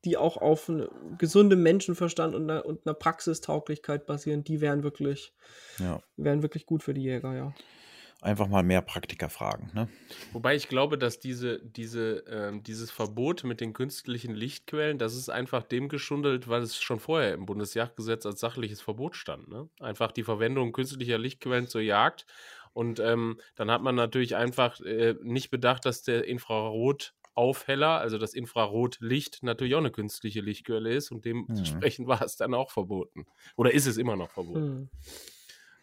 [0.04, 0.70] die auch auf
[1.18, 5.32] gesundem Menschenverstand und einer, und einer Praxistauglichkeit basieren, die wären wirklich,
[5.78, 6.00] ja.
[6.16, 7.54] wären wirklich gut für die Jäger, ja
[8.20, 9.70] einfach mal mehr Praktiker fragen.
[9.74, 9.88] Ne?
[10.32, 15.28] Wobei ich glaube, dass diese, diese, ähm, dieses Verbot mit den künstlichen Lichtquellen, das ist
[15.28, 19.48] einfach dem geschundelt, weil es schon vorher im Bundesjagdgesetz als sachliches Verbot stand.
[19.48, 19.68] Ne?
[19.80, 22.26] Einfach die Verwendung künstlicher Lichtquellen zur Jagd.
[22.72, 28.34] Und ähm, dann hat man natürlich einfach äh, nicht bedacht, dass der Infrarotaufheller, also das
[28.34, 31.46] Infrarotlicht, natürlich auch eine künstliche Lichtquelle ist und mhm.
[31.46, 32.10] dementsprechend mhm.
[32.10, 33.26] war es dann auch verboten.
[33.54, 34.74] Oder ist es immer noch verboten.
[34.74, 34.90] Mhm.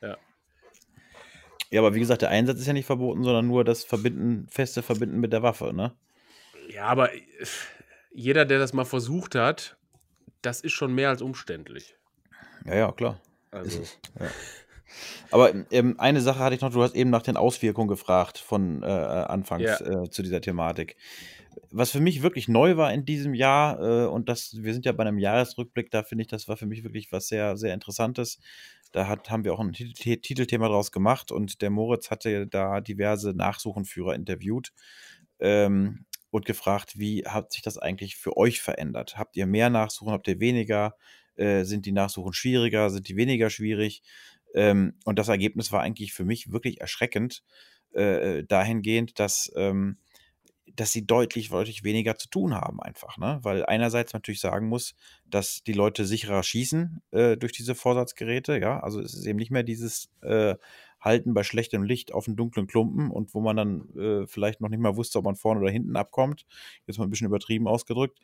[0.01, 0.17] Ja.
[1.71, 4.81] Ja, aber wie gesagt, der Einsatz ist ja nicht verboten, sondern nur das Verbinden, feste
[4.83, 5.93] Verbinden mit der Waffe, ne?
[6.69, 7.17] Ja, aber äh,
[8.13, 9.77] jeder, der das mal versucht hat,
[10.41, 11.95] das ist schon mehr als umständlich.
[12.65, 13.19] Ja, ja, klar.
[13.51, 13.83] Also.
[14.19, 14.27] Ja.
[15.31, 18.83] Aber ähm, eine Sache hatte ich noch, du hast eben nach den Auswirkungen gefragt von
[18.83, 20.03] äh, anfangs Ja.
[20.03, 20.97] äh, zu dieser Thematik.
[21.69, 24.91] Was für mich wirklich neu war in diesem Jahr, äh, und das, wir sind ja
[24.91, 28.39] bei einem Jahresrückblick, da finde ich, das war für mich wirklich was sehr, sehr Interessantes.
[28.91, 32.81] Da hat, haben wir auch ein Titel, Titelthema draus gemacht und der Moritz hatte da
[32.81, 34.73] diverse Nachsuchenführer interviewt
[35.39, 39.17] ähm, und gefragt, wie hat sich das eigentlich für euch verändert?
[39.17, 40.95] Habt ihr mehr Nachsuchen, habt ihr weniger?
[41.35, 44.03] Äh, sind die Nachsuchen schwieriger, sind die weniger schwierig?
[44.53, 47.43] Ähm, und das Ergebnis war eigentlich für mich wirklich erschreckend,
[47.93, 49.97] äh, dahingehend, dass, ähm,
[50.75, 53.17] dass sie deutlich, deutlich weniger zu tun haben, einfach.
[53.17, 53.39] Ne?
[53.43, 54.95] Weil einerseits natürlich sagen muss,
[55.25, 58.79] dass die Leute sicherer schießen äh, durch diese Vorsatzgeräte, ja.
[58.79, 60.55] Also es ist eben nicht mehr dieses äh,
[60.99, 64.69] Halten bei schlechtem Licht auf einen dunklen Klumpen und wo man dann äh, vielleicht noch
[64.69, 66.45] nicht mal wusste, ob man vorne oder hinten abkommt.
[66.85, 68.19] Jetzt mal ein bisschen übertrieben ausgedrückt.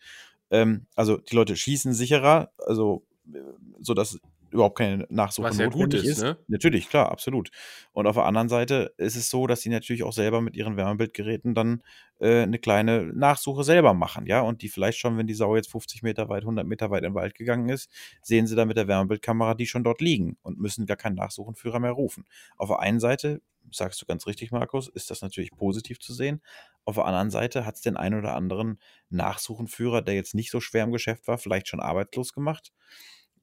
[0.52, 3.40] Ähm, also die Leute schießen sicherer, also äh,
[3.80, 4.20] so dass
[4.52, 6.38] überhaupt keine Nachsuche Was ja gut notwendig ist, ne?
[6.48, 7.50] Natürlich, klar, absolut.
[7.92, 10.78] Und auf der anderen Seite ist es so, dass sie natürlich auch selber mit ihren
[10.78, 11.84] Wärmebildgeräten dann
[12.20, 15.72] äh, eine kleine Nachsuche selber machen, ja, und die vielleicht schon, wenn die Sau jetzt
[15.72, 17.90] 50 Meter weit, 100 Meter weit in den Wald gegangen ist,
[18.22, 21.80] sehen sie dann mit der Wärmebildkamera die schon dort liegen und müssen gar keinen Nachsuchenführer
[21.80, 22.26] mehr rufen.
[22.58, 23.42] Auf der einen Seite,
[23.72, 26.42] sagst du ganz richtig, Markus, ist das natürlich positiv zu sehen.
[26.86, 28.80] Auf der anderen Seite hat es den einen oder anderen
[29.10, 32.72] Nachsuchenführer, der jetzt nicht so schwer im Geschäft war, vielleicht schon arbeitslos gemacht.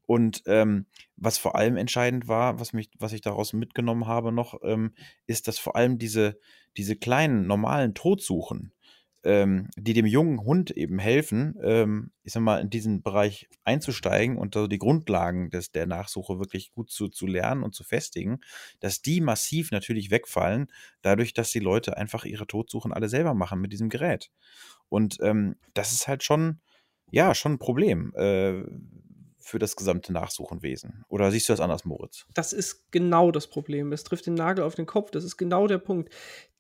[0.07, 0.86] Und ähm,
[1.16, 4.94] was vor allem entscheidend war, was, mich, was ich daraus mitgenommen habe noch, ähm,
[5.26, 6.38] ist, dass vor allem diese,
[6.76, 8.72] diese kleinen, normalen Todsuchen,
[9.24, 14.36] ähm, die dem jungen Hund eben helfen, ähm, ich sag mal, in diesen Bereich einzusteigen
[14.36, 18.40] und also die Grundlagen des, der Nachsuche wirklich gut zu, zu lernen und zu festigen,
[18.80, 20.66] dass die massiv natürlich wegfallen,
[21.00, 24.30] dadurch, dass die Leute einfach ihre Todsuchen alle selber machen mit diesem Gerät.
[24.90, 26.61] Und ähm, das ist halt schon,
[27.11, 28.12] ja, schon ein Problem.
[28.16, 28.64] Äh,
[29.45, 31.05] für das gesamte Nachsuchenwesen.
[31.09, 32.24] Oder siehst du das anders, Moritz?
[32.32, 33.92] Das ist genau das Problem.
[33.92, 35.11] Es trifft den Nagel auf den Kopf.
[35.11, 36.12] Das ist genau der Punkt.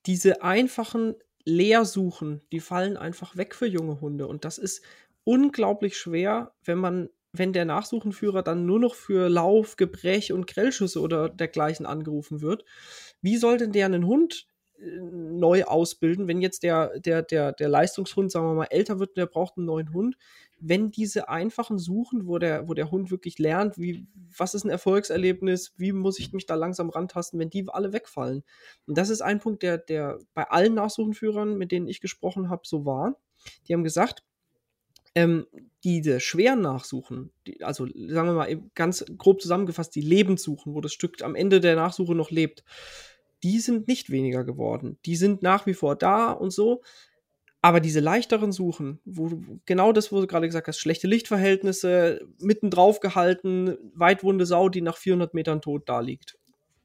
[0.04, 1.14] Diese einfachen
[1.44, 4.26] Leersuchen, die fallen einfach weg für junge Hunde.
[4.26, 4.82] Und das ist
[5.24, 11.00] unglaublich schwer, wenn man, wenn der Nachsuchenführer dann nur noch für Lauf, Gebrech und Grellschüsse
[11.00, 12.64] oder dergleichen angerufen wird.
[13.22, 14.46] Wie soll denn der einen Hund
[14.78, 19.16] äh, neu ausbilden, wenn jetzt der, der, der, der Leistungshund, sagen wir mal, älter wird,
[19.16, 20.16] der braucht einen neuen Hund,
[20.60, 24.70] wenn diese einfachen Suchen, wo der, wo der Hund wirklich lernt, wie, was ist ein
[24.70, 28.42] Erfolgserlebnis, wie muss ich mich da langsam rantasten, wenn die alle wegfallen.
[28.86, 32.62] Und das ist ein Punkt, der, der bei allen Nachsuchenführern, mit denen ich gesprochen habe,
[32.64, 33.16] so war.
[33.68, 34.24] Die haben gesagt,
[35.14, 35.46] ähm,
[35.84, 40.92] diese schweren Nachsuchen, die, also sagen wir mal ganz grob zusammengefasst, die Lebenssuchen, wo das
[40.92, 42.64] Stück am Ende der Nachsuche noch lebt,
[43.42, 44.98] die sind nicht weniger geworden.
[45.04, 46.82] Die sind nach wie vor da und so.
[47.64, 52.20] Aber diese leichteren Suchen, wo du, genau das, wo du gerade gesagt hast, schlechte Lichtverhältnisse,
[52.38, 56.36] mitten drauf gehalten, weitwunde Sau, die nach 400 Metern tot da liegt,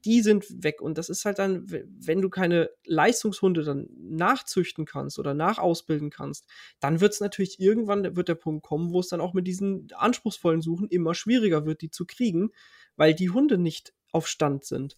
[0.05, 0.79] die sind weg.
[0.81, 6.45] Und das ist halt dann, wenn du keine Leistungshunde dann nachzüchten kannst oder nachausbilden kannst,
[6.79, 9.89] dann wird es natürlich irgendwann, wird der Punkt kommen, wo es dann auch mit diesen
[9.93, 12.51] anspruchsvollen Suchen immer schwieriger wird, die zu kriegen,
[12.95, 14.97] weil die Hunde nicht auf Stand sind.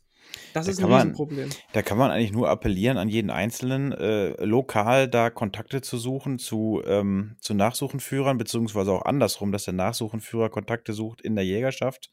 [0.53, 1.49] Das Da ist ein man- Riesenproblem.
[1.73, 6.39] Da kann man eigentlich nur appellieren an jeden Einzelnen, äh, lokal da Kontakte zu suchen
[6.39, 12.11] zu, ähm, zu Nachsuchenführern, beziehungsweise auch andersrum, dass der Nachsuchenführer Kontakte sucht in der Jägerschaft,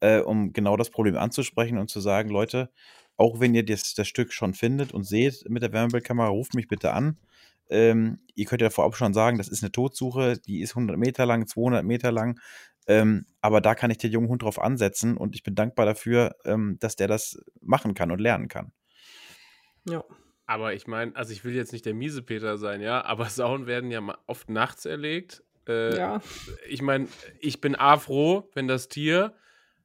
[0.00, 2.70] äh, um genau das Problem anzusprechen und zu sagen, Leute,
[3.16, 6.68] auch wenn ihr das, das Stück schon findet und seht mit der Wärmebildkamera, ruft mich
[6.68, 7.16] bitte an.
[7.70, 11.26] Ähm, ihr könnt ja vorab schon sagen, das ist eine Todsuche, die ist 100 Meter
[11.26, 12.38] lang, 200 Meter lang.
[12.88, 16.36] Ähm, aber da kann ich den jungen Hund drauf ansetzen und ich bin dankbar dafür,
[16.44, 18.72] ähm, dass der das machen kann und lernen kann.
[19.88, 20.04] Ja.
[20.46, 23.90] Aber ich meine, also ich will jetzt nicht der Miesepeter sein, ja, aber Sauen werden
[23.90, 25.42] ja oft nachts erlegt.
[25.68, 26.20] Äh, ja.
[26.68, 27.08] Ich meine,
[27.40, 29.34] ich bin A froh, wenn das Tier,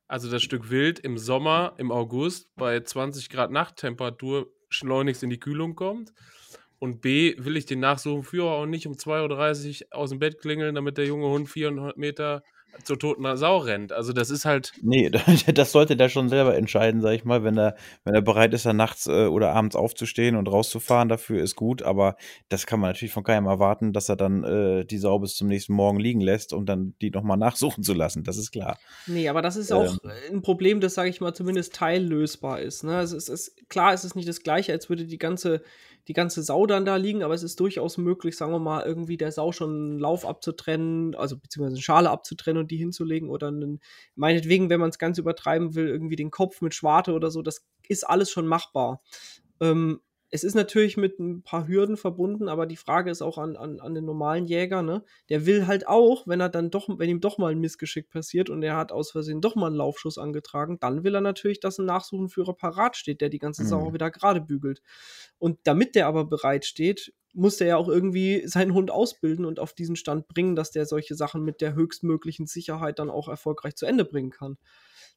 [0.08, 5.40] also das Stück Wild im Sommer, im August bei 20 Grad Nachttemperatur schleunigst in die
[5.40, 6.14] Kühlung kommt.
[6.78, 10.74] Und B, will ich den Nachsuchenführer auch nicht um 2.30 Uhr aus dem Bett klingeln,
[10.74, 12.44] damit der junge Hund 400 Meter
[12.84, 13.92] zur toten Sau rennt.
[13.92, 15.10] Also das ist halt, Nee,
[15.54, 17.44] das sollte der schon selber entscheiden, sag ich mal.
[17.44, 21.42] Wenn er, wenn er bereit ist, dann nachts äh, oder abends aufzustehen und rauszufahren, dafür
[21.42, 21.82] ist gut.
[21.84, 22.16] Aber
[22.50, 25.48] das kann man natürlich von keinem erwarten, dass er dann äh, die Sau bis zum
[25.48, 28.24] nächsten Morgen liegen lässt und dann die nochmal nachsuchen zu lassen.
[28.24, 28.78] Das ist klar.
[29.08, 29.62] Nee, aber das Ähm.
[29.62, 29.98] ist auch
[30.32, 32.84] ein Problem, das, sage ich mal, zumindest teillösbar ist.
[32.84, 32.96] Ne?
[32.96, 35.62] Also es ist klar, es ist nicht das gleiche, als würde die ganze,
[36.08, 39.18] die ganze Sau dann da liegen, aber es ist durchaus möglich, sagen wir mal, irgendwie
[39.18, 43.48] der Sau schon einen Lauf abzutrennen, also beziehungsweise eine Schale abzutrennen und die hinzulegen oder
[43.48, 43.80] einen,
[44.16, 47.66] meinetwegen, wenn man es ganz übertreiben will, irgendwie den Kopf mit Schwarte oder so, das
[47.88, 49.02] ist alles schon machbar.
[49.60, 50.02] Ähm,
[50.34, 53.82] es ist natürlich mit ein paar Hürden verbunden, aber die Frage ist auch an, an,
[53.82, 55.04] an den normalen Jäger, ne?
[55.30, 58.50] Der will halt auch, wenn er dann doch, wenn ihm doch mal ein Missgeschick passiert
[58.50, 61.80] und er hat aus Versehen doch mal einen Laufschuss angetragen, dann will er natürlich, dass
[61.80, 63.94] ein Nachsuchenführer parat steht, der die ganze Sache Mhm.
[63.94, 64.82] wieder gerade bügelt.
[65.38, 69.60] Und damit der aber bereit steht, muss der ja auch irgendwie seinen Hund ausbilden und
[69.60, 73.76] auf diesen Stand bringen, dass der solche Sachen mit der höchstmöglichen Sicherheit dann auch erfolgreich
[73.76, 74.58] zu Ende bringen kann.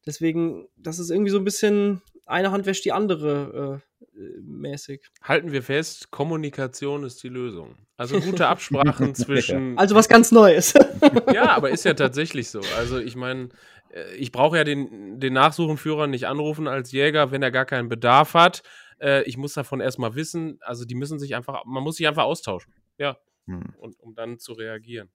[0.07, 3.94] Deswegen, das ist irgendwie so ein bisschen eine Hand wäscht die andere äh,
[4.43, 5.03] mäßig.
[5.23, 7.77] Halten wir fest, Kommunikation ist die Lösung.
[7.97, 9.77] Also gute Absprachen zwischen.
[9.79, 10.75] Also was ganz Neues.
[11.33, 12.61] Ja, aber ist ja tatsächlich so.
[12.77, 13.49] Also ich meine,
[13.91, 17.89] äh, ich brauche ja den, den Nachsuchenführer nicht anrufen als Jäger, wenn er gar keinen
[17.89, 18.63] Bedarf hat.
[19.01, 20.59] Äh, Ich muss davon erstmal wissen.
[20.61, 22.73] Also die müssen sich einfach, man muss sich einfach austauschen.
[22.99, 23.75] Ja, Hm.
[23.79, 25.11] und, um dann zu reagieren.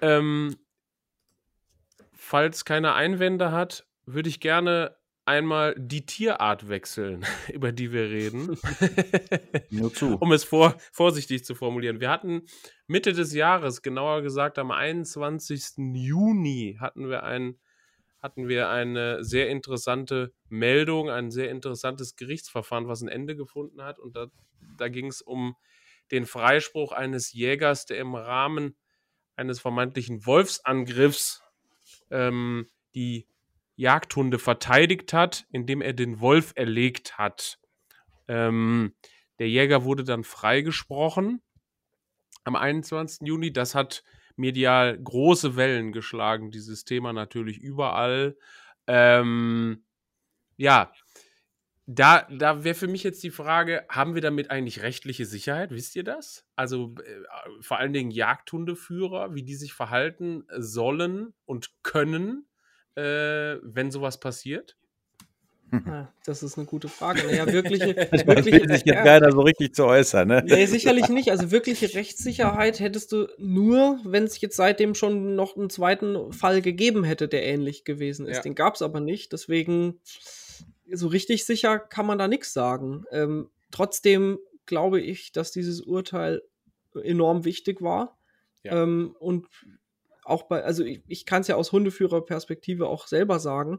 [0.00, 0.56] Ähm,
[2.12, 4.96] falls keiner Einwände hat, würde ich gerne
[5.26, 8.58] einmal die Tierart wechseln, über die wir reden.
[9.70, 10.16] Nur zu.
[10.16, 12.00] um es vor, vorsichtig zu formulieren.
[12.00, 12.42] Wir hatten
[12.86, 15.94] Mitte des Jahres, genauer gesagt am 21.
[15.94, 17.58] Juni, hatten wir, ein,
[18.20, 23.98] hatten wir eine sehr interessante Meldung, ein sehr interessantes Gerichtsverfahren, was ein Ende gefunden hat.
[23.98, 24.26] Und da,
[24.76, 25.56] da ging es um
[26.10, 28.76] den Freispruch eines Jägers, der im Rahmen
[29.36, 31.42] eines vermeintlichen Wolfsangriffs
[32.10, 33.26] ähm, die
[33.76, 37.58] Jagdhunde verteidigt hat, indem er den Wolf erlegt hat.
[38.28, 38.94] Ähm,
[39.38, 41.42] der Jäger wurde dann freigesprochen
[42.44, 43.26] am 21.
[43.26, 43.52] Juni.
[43.52, 44.04] Das hat
[44.36, 48.36] medial große Wellen geschlagen, dieses Thema natürlich überall.
[48.86, 49.84] Ähm,
[50.56, 50.92] ja,
[51.86, 55.70] da, da wäre für mich jetzt die Frage, haben wir damit eigentlich rechtliche Sicherheit?
[55.70, 56.46] Wisst ihr das?
[56.56, 62.46] Also äh, vor allen Dingen Jagdhundeführer, wie die sich verhalten sollen und können,
[62.96, 64.76] äh, wenn sowas passiert?
[65.86, 67.22] Ja, das ist eine gute Frage.
[67.26, 69.02] Naja, wirkliche, Da will wirkliche sich jetzt ja.
[69.02, 70.44] keiner so richtig zu äußern, ne?
[70.46, 71.30] Nee, sicherlich nicht.
[71.30, 76.62] Also wirkliche Rechtssicherheit hättest du nur, wenn es jetzt seitdem schon noch einen zweiten Fall
[76.62, 78.38] gegeben hätte, der ähnlich gewesen ist.
[78.38, 78.42] Ja.
[78.42, 79.32] Den gab es aber nicht.
[79.32, 80.00] Deswegen,
[80.90, 83.04] so richtig sicher kann man da nichts sagen.
[83.10, 86.42] Ähm, trotzdem glaube ich, dass dieses Urteil
[87.02, 88.18] enorm wichtig war.
[88.62, 88.82] Ja.
[88.82, 89.46] Ähm, und
[90.24, 93.78] auch bei, also ich, ich kann es ja aus Hundeführerperspektive auch selber sagen.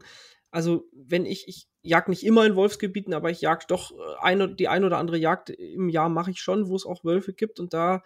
[0.52, 4.54] Also, wenn ich, ich jag nicht immer in Wolfsgebieten, aber ich jag doch äh, eine,
[4.54, 7.60] die ein oder andere Jagd im Jahr mache ich schon, wo es auch Wölfe gibt
[7.60, 8.04] und da,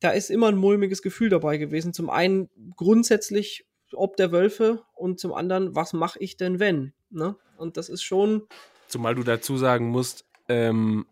[0.00, 1.92] da ist immer ein mulmiges Gefühl dabei gewesen.
[1.92, 6.92] Zum einen grundsätzlich ob der Wölfe und zum anderen, was mache ich denn wenn?
[7.08, 7.36] Ne?
[7.56, 8.48] Und das ist schon,
[8.88, 11.06] Zumal du dazu sagen musst, ähm,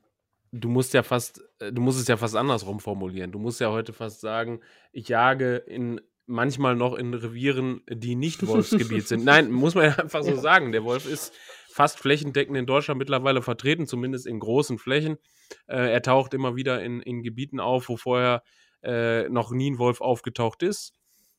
[0.52, 3.32] du musst ja fast, äh, du musst es ja fast andersrum formulieren.
[3.32, 4.60] Du musst ja heute fast sagen,
[4.92, 9.24] ich jage in manchmal noch in Revieren, die nicht Wolfsgebiet sind.
[9.24, 10.36] Nein, muss man ja einfach so Ja.
[10.36, 10.72] sagen.
[10.72, 11.32] Der Wolf ist
[11.68, 15.18] fast flächendeckend in Deutschland mittlerweile vertreten, zumindest in großen Flächen.
[15.66, 18.42] Äh, er taucht immer wieder in, in Gebieten auf, wo vorher
[18.82, 20.92] äh, noch nie ein Wolf aufgetaucht ist.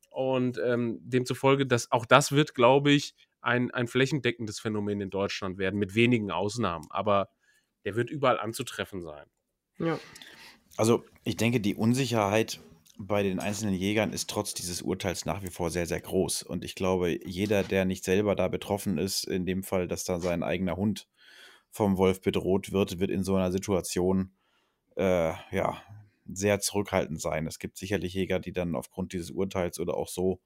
[0.09, 5.57] Und ähm, demzufolge, dass auch das wird, glaube ich, ein, ein flächendeckendes Phänomen in Deutschland
[5.57, 6.85] werden, mit wenigen Ausnahmen.
[6.89, 7.29] Aber
[7.83, 9.25] der wird überall anzutreffen sein.
[9.77, 9.99] ja,
[10.77, 12.59] Also, ich denke, die Unsicherheit
[12.97, 16.43] bei den einzelnen Jägern ist trotz dieses Urteils nach wie vor sehr, sehr groß.
[16.43, 20.19] Und ich glaube, jeder, der nicht selber da betroffen ist, in dem Fall, dass da
[20.19, 21.07] sein eigener Hund
[21.71, 24.33] vom Wolf bedroht wird, wird in so einer Situation
[24.95, 25.81] äh, ja
[26.25, 27.47] sehr zurückhaltend sein.
[27.47, 30.41] Es gibt sicherlich Jäger, die dann aufgrund dieses Urteils oder auch so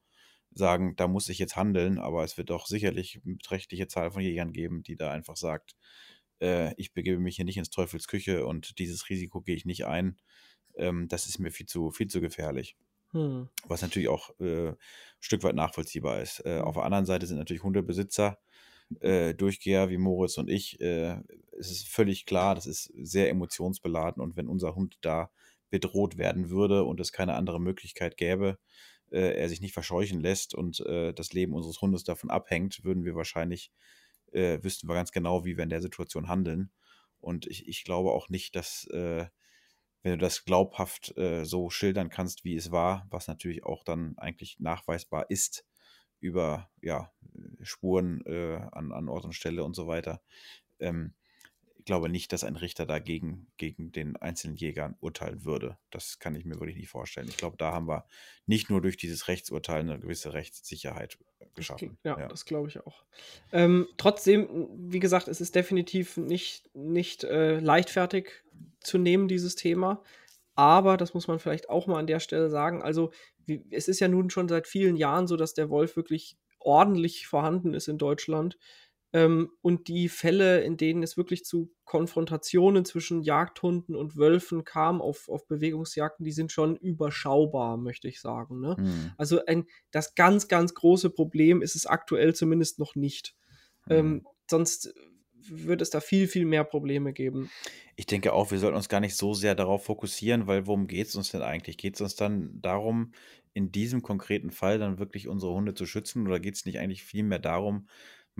[0.52, 4.22] sagen, da muss ich jetzt handeln, aber es wird auch sicherlich eine beträchtliche Zahl von
[4.22, 5.76] Jägern geben, die da einfach sagt,
[6.40, 9.86] äh, ich begebe mich hier nicht ins Teufels Küche und dieses Risiko gehe ich nicht
[9.86, 10.16] ein.
[10.80, 12.76] Ähm, das ist mir viel zu, viel zu gefährlich.
[13.12, 13.48] hm.
[13.66, 14.76] Was natürlich auch äh, ein
[15.20, 16.44] Stück weit nachvollziehbar ist.
[16.44, 18.38] Äh, auf der anderen Seite sind natürlich Hundebesitzer,
[19.00, 20.80] äh, Durchgeher wie Moritz und ich.
[20.80, 21.20] Äh,
[21.58, 25.30] es ist völlig klar, das ist sehr emotionsbeladen und wenn unser Hund da
[25.70, 28.58] bedroht werden würde und es keine andere Möglichkeit gäbe,
[29.10, 33.04] äh, er sich nicht verscheuchen lässt und äh, das Leben unseres Hundes davon abhängt, würden
[33.04, 33.70] wir wahrscheinlich,
[34.32, 36.70] wüssten wir ganz genau, wie wir in der Situation handeln.
[37.18, 38.88] Und ich, ich glaube auch nicht, dass,
[40.02, 44.16] wenn du das glaubhaft äh, so schildern kannst, wie es war, was natürlich auch dann
[44.18, 45.66] eigentlich nachweisbar ist
[46.20, 47.12] über ja,
[47.62, 50.20] Spuren äh, an, an Ort und Stelle und so weiter.
[50.78, 51.14] Ähm,
[51.80, 55.78] ich glaube nicht, dass ein Richter dagegen gegen den einzelnen Jägern urteilen würde.
[55.90, 57.26] Das kann ich mir wirklich nicht vorstellen.
[57.28, 58.04] Ich glaube, da haben wir
[58.44, 61.18] nicht nur durch dieses Rechtsurteil eine gewisse Rechtssicherheit
[61.54, 61.96] geschaffen.
[62.04, 63.02] Ja, das glaube ich auch.
[63.50, 68.44] Ähm, trotzdem, wie gesagt, es ist definitiv nicht, nicht äh, leichtfertig
[68.80, 70.02] zu nehmen, dieses Thema.
[70.54, 73.10] Aber, das muss man vielleicht auch mal an der Stelle sagen, also
[73.46, 77.26] wie, es ist ja nun schon seit vielen Jahren so, dass der Wolf wirklich ordentlich
[77.26, 78.58] vorhanden ist in Deutschland.
[79.12, 85.02] Ähm, und die Fälle, in denen es wirklich zu Konfrontationen zwischen Jagdhunden und Wölfen kam
[85.02, 88.60] auf, auf Bewegungsjagden, die sind schon überschaubar, möchte ich sagen.
[88.60, 88.76] Ne?
[88.76, 89.12] Hm.
[89.16, 93.34] Also ein, das ganz, ganz große Problem ist es aktuell zumindest noch nicht.
[93.86, 93.96] Hm.
[93.96, 94.94] Ähm, sonst
[95.48, 97.50] wird es da viel, viel mehr Probleme geben.
[97.96, 101.08] Ich denke auch, wir sollten uns gar nicht so sehr darauf fokussieren, weil worum geht
[101.08, 101.78] es uns denn eigentlich?
[101.78, 103.12] Geht es uns dann darum,
[103.52, 107.02] in diesem konkreten Fall dann wirklich unsere Hunde zu schützen oder geht es nicht eigentlich
[107.02, 107.88] vielmehr darum,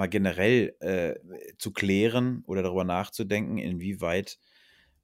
[0.01, 1.15] mal generell äh,
[1.59, 4.39] zu klären oder darüber nachzudenken, inwieweit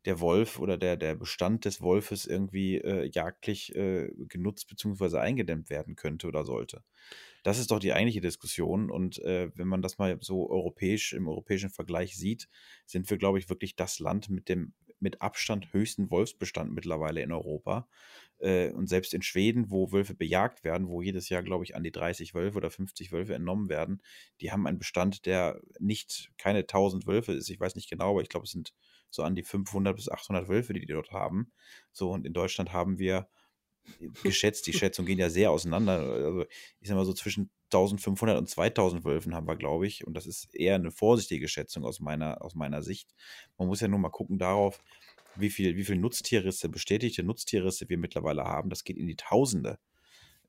[0.06, 5.18] der Wolf oder der, der Bestand des Wolfes irgendwie äh, jagdlich äh, genutzt bzw.
[5.18, 6.82] eingedämmt werden könnte oder sollte.
[7.42, 8.90] Das ist doch die eigentliche Diskussion.
[8.90, 12.48] Und äh, wenn man das mal so europäisch im europäischen Vergleich sieht,
[12.86, 17.32] sind wir, glaube ich, wirklich das Land mit dem mit Abstand höchsten Wolfsbestand mittlerweile in
[17.32, 17.88] Europa.
[18.38, 21.82] Äh, und selbst in Schweden, wo Wölfe bejagt werden, wo jedes Jahr, glaube ich, an
[21.82, 24.02] die 30 Wölfe oder 50 Wölfe entnommen werden,
[24.40, 27.48] die haben einen Bestand, der nicht keine 1000 Wölfe ist.
[27.48, 28.74] Ich weiß nicht genau, aber ich glaube, es sind
[29.10, 31.52] so an die 500 bis 800 Wölfe, die die dort haben.
[31.92, 33.28] So, und in Deutschland haben wir
[34.22, 36.00] geschätzt, die Schätzungen gehen ja sehr auseinander.
[36.00, 36.44] Also
[36.80, 40.06] ich sag mal so zwischen 1500 und 2000 Wölfen haben wir, glaube ich.
[40.06, 43.14] Und das ist eher eine vorsichtige Schätzung aus meiner, aus meiner Sicht.
[43.58, 44.80] Man muss ja nur mal gucken darauf,
[45.34, 48.70] wie viel, wie viel Nutztierrisse, bestätigte Nutztierrisse wir mittlerweile haben.
[48.70, 49.78] Das geht in die Tausende.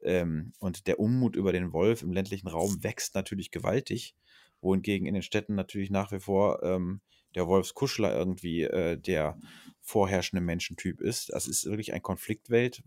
[0.01, 4.15] Ähm, und der Unmut über den Wolf im ländlichen Raum wächst natürlich gewaltig,
[4.61, 7.01] wohingegen in den Städten natürlich nach wie vor ähm,
[7.35, 9.39] der Wolfskuschler irgendwie äh, der
[9.81, 11.29] vorherrschende Menschentyp ist.
[11.29, 12.83] Das ist wirklich ein Konfliktfeld,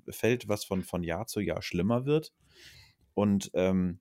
[0.49, 2.33] was von, von Jahr zu Jahr schlimmer wird.
[3.15, 3.99] Und ähm,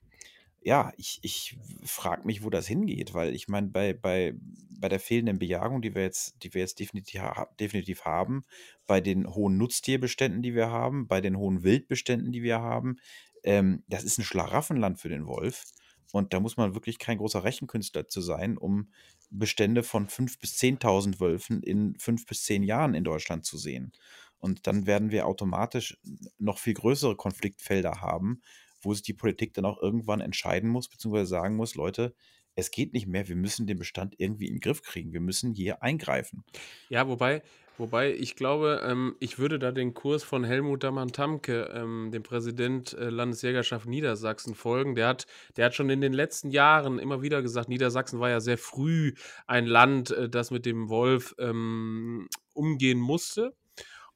[0.62, 4.34] ja, ich, ich frage mich, wo das hingeht, weil ich meine, bei, bei,
[4.70, 7.22] bei der fehlenden Bejagung, die wir jetzt, die wir jetzt definitiv,
[7.60, 8.44] definitiv haben,
[8.86, 12.98] bei den hohen Nutztierbeständen, die wir haben, bei den hohen Wildbeständen, die wir haben,
[13.44, 15.66] ähm, das ist ein Schlaraffenland für den Wolf.
[16.12, 18.92] Und da muss man wirklich kein großer Rechenkünstler zu sein, um
[19.30, 23.92] Bestände von 5.000 bis 10.000 Wölfen in fünf bis zehn Jahren in Deutschland zu sehen.
[24.40, 26.00] Und dann werden wir automatisch
[26.38, 28.42] noch viel größere Konfliktfelder haben,
[28.82, 32.14] wo sich die Politik dann auch irgendwann entscheiden muss, beziehungsweise sagen muss, Leute,
[32.56, 35.54] es geht nicht mehr, wir müssen den Bestand irgendwie in den Griff kriegen, wir müssen
[35.54, 36.44] hier eingreifen.
[36.90, 37.42] Ja, wobei,
[37.78, 42.94] wobei ich glaube, ähm, ich würde da den Kurs von Helmut Damann-Tamke, ähm, dem Präsident
[42.94, 44.96] äh, Landesjägerschaft Niedersachsen, folgen.
[44.96, 45.26] Der hat,
[45.56, 49.14] der hat schon in den letzten Jahren immer wieder gesagt, Niedersachsen war ja sehr früh
[49.48, 53.56] ein Land, äh, das mit dem Wolf ähm, umgehen musste.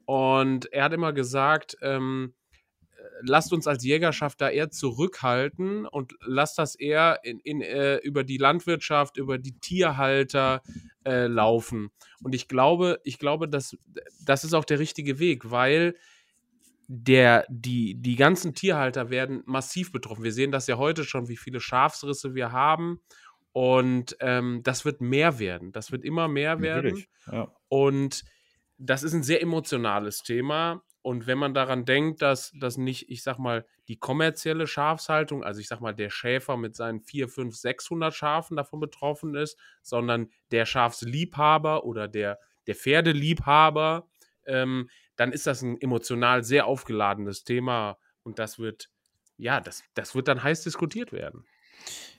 [0.05, 2.33] Und er hat immer gesagt, ähm,
[3.25, 8.23] lasst uns als Jägerschaft da eher zurückhalten und lasst das eher in, in, äh, über
[8.23, 10.61] die Landwirtschaft, über die Tierhalter
[11.05, 11.91] äh, laufen.
[12.21, 13.77] Und ich glaube, ich glaube, dass,
[14.25, 15.95] das ist auch der richtige Weg, weil
[16.87, 20.23] der, die, die ganzen Tierhalter werden massiv betroffen.
[20.23, 22.99] Wir sehen das ja heute schon, wie viele Schafsrisse wir haben.
[23.53, 25.71] Und ähm, das wird mehr werden.
[25.71, 27.05] Das wird immer mehr werden.
[27.31, 27.53] Ja.
[27.69, 28.23] Und
[28.77, 30.83] das ist ein sehr emotionales Thema.
[31.03, 35.59] Und wenn man daran denkt, dass das nicht, ich sag mal, die kommerzielle Schafshaltung, also
[35.59, 40.29] ich sag mal, der Schäfer mit seinen 4, 5, 600 Schafen davon betroffen ist, sondern
[40.51, 44.07] der Schafsliebhaber oder der, der Pferdeliebhaber,
[44.45, 48.89] ähm, dann ist das ein emotional sehr aufgeladenes Thema und das wird,
[49.35, 51.45] ja, das, das wird dann heiß diskutiert werden.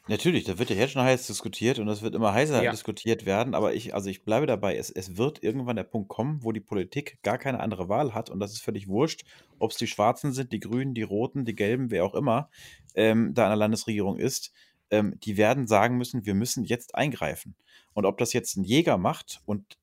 [0.06, 2.70] Natürlich, da wird ja jetzt schon heiß diskutiert und das wird immer heißer Ja.
[2.70, 6.44] diskutiert werden, aber ich, also ich bleibe dabei, es, es wird irgendwann der Punkt kommen,
[6.44, 9.24] wo die Politik gar keine andere Wahl hat und das ist völlig wurscht,
[9.58, 12.50] ob es die Schwarzen sind, die Grünen, die Roten, die Gelben, wer auch immer
[12.94, 14.52] ähm, da an der Landesregierung ist,
[14.90, 17.54] ähm, die werden sagen müssen, wir müssen jetzt eingreifen.
[17.94, 19.78] Und ob das jetzt ein Jäger macht und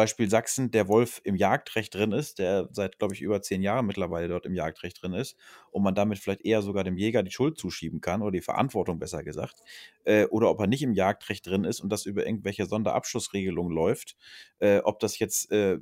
[0.00, 3.84] Beispiel Sachsen der Wolf im Jagdrecht drin ist, der seit, glaube ich, über zehn Jahren
[3.84, 5.36] mittlerweile dort im Jagdrecht drin ist
[5.70, 8.98] und man damit vielleicht eher sogar dem Jäger die Schuld zuschieben kann oder die Verantwortung
[8.98, 9.60] besser gesagt,
[10.04, 14.16] äh, oder ob er nicht im Jagdrecht drin ist und das über irgendwelche Sonderabschussregelungen läuft,
[14.58, 15.78] äh, ob das jetzt äh,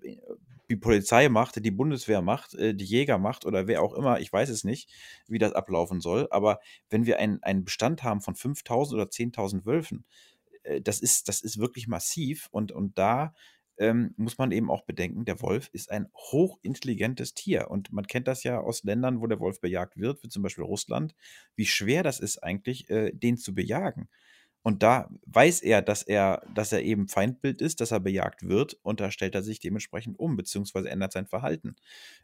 [0.69, 4.33] die Polizei macht, die Bundeswehr macht, äh, die Jäger macht oder wer auch immer, ich
[4.33, 4.91] weiß es nicht,
[5.29, 6.59] wie das ablaufen soll, aber
[6.91, 10.05] wenn wir einen, einen Bestand haben von 5000 oder 10.000 Wölfen,
[10.65, 13.33] äh, das ist, das ist wirklich massiv und, und da
[13.79, 17.71] ähm, muss man eben auch bedenken, der Wolf ist ein hochintelligentes Tier.
[17.71, 20.65] Und man kennt das ja aus Ländern, wo der Wolf bejagt wird, wie zum Beispiel
[20.65, 21.15] Russland,
[21.57, 24.09] wie schwer das ist eigentlich, äh, den zu bejagen.
[24.63, 28.75] Und da weiß er, dass er, dass er eben Feindbild ist, dass er bejagt wird
[28.83, 31.77] und da stellt er sich dementsprechend um, beziehungsweise ändert sein Verhalten.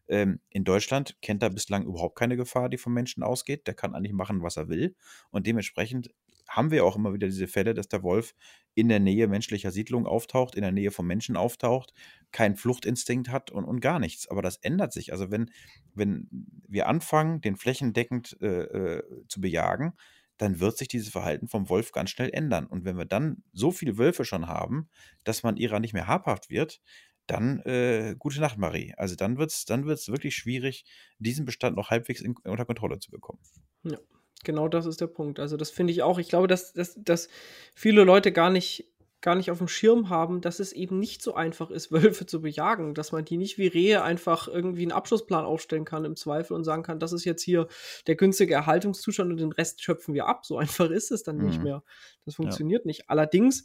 [0.09, 3.67] Ähm, in Deutschland kennt er bislang überhaupt keine Gefahr, die vom Menschen ausgeht.
[3.67, 4.95] Der kann eigentlich machen, was er will.
[5.31, 6.11] Und dementsprechend
[6.49, 8.35] haben wir auch immer wieder diese Fälle, dass der Wolf
[8.75, 11.93] in der Nähe menschlicher Siedlungen auftaucht, in der Nähe von Menschen auftaucht,
[12.33, 14.29] keinen Fluchtinstinkt hat und, und gar nichts.
[14.29, 15.13] Aber das ändert sich.
[15.13, 15.51] Also wenn,
[15.95, 16.29] wenn
[16.67, 19.95] wir anfangen, den flächendeckend äh, äh, zu bejagen,
[20.37, 22.67] dann wird sich dieses Verhalten vom Wolf ganz schnell ändern.
[22.67, 24.89] Und wenn wir dann so viele Wölfe schon haben,
[25.23, 26.81] dass man ihrer nicht mehr habhaft wird,
[27.27, 28.93] dann äh, gute Nacht, Marie.
[28.97, 30.85] Also dann wird es dann wird's wirklich schwierig,
[31.19, 33.41] diesen Bestand noch halbwegs in, unter Kontrolle zu bekommen.
[33.85, 33.99] Ja,
[34.45, 35.41] genau das ist der Punkt.
[35.41, 36.19] Also das finde ich auch.
[36.19, 37.29] Ich glaube, dass, dass, dass
[37.75, 38.91] viele Leute gar nicht
[39.25, 42.43] gar nicht auf dem Schirm haben, dass es eben nicht so einfach ist, Wölfe zu
[42.43, 46.53] bejagen, dass man die nicht wie Rehe einfach irgendwie einen Abschlussplan aufstellen kann im Zweifel
[46.53, 47.67] und sagen kann, das ist jetzt hier
[48.07, 50.45] der günstige Erhaltungszustand und den Rest schöpfen wir ab.
[50.45, 51.47] So einfach ist es dann mhm.
[51.47, 51.83] nicht mehr.
[52.27, 52.89] Das funktioniert ja.
[52.89, 53.09] nicht.
[53.09, 53.65] Allerdings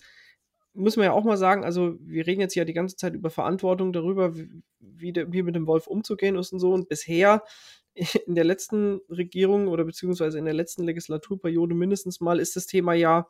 [0.74, 3.30] müssen wir ja auch mal sagen, also wir reden jetzt ja die ganze Zeit über
[3.30, 4.48] Verantwortung darüber, wie,
[4.80, 6.72] wie mit dem Wolf umzugehen ist und so.
[6.72, 7.44] Und bisher
[8.28, 12.94] in der letzten Regierung oder beziehungsweise in der letzten Legislaturperiode mindestens mal ist das Thema
[12.94, 13.28] ja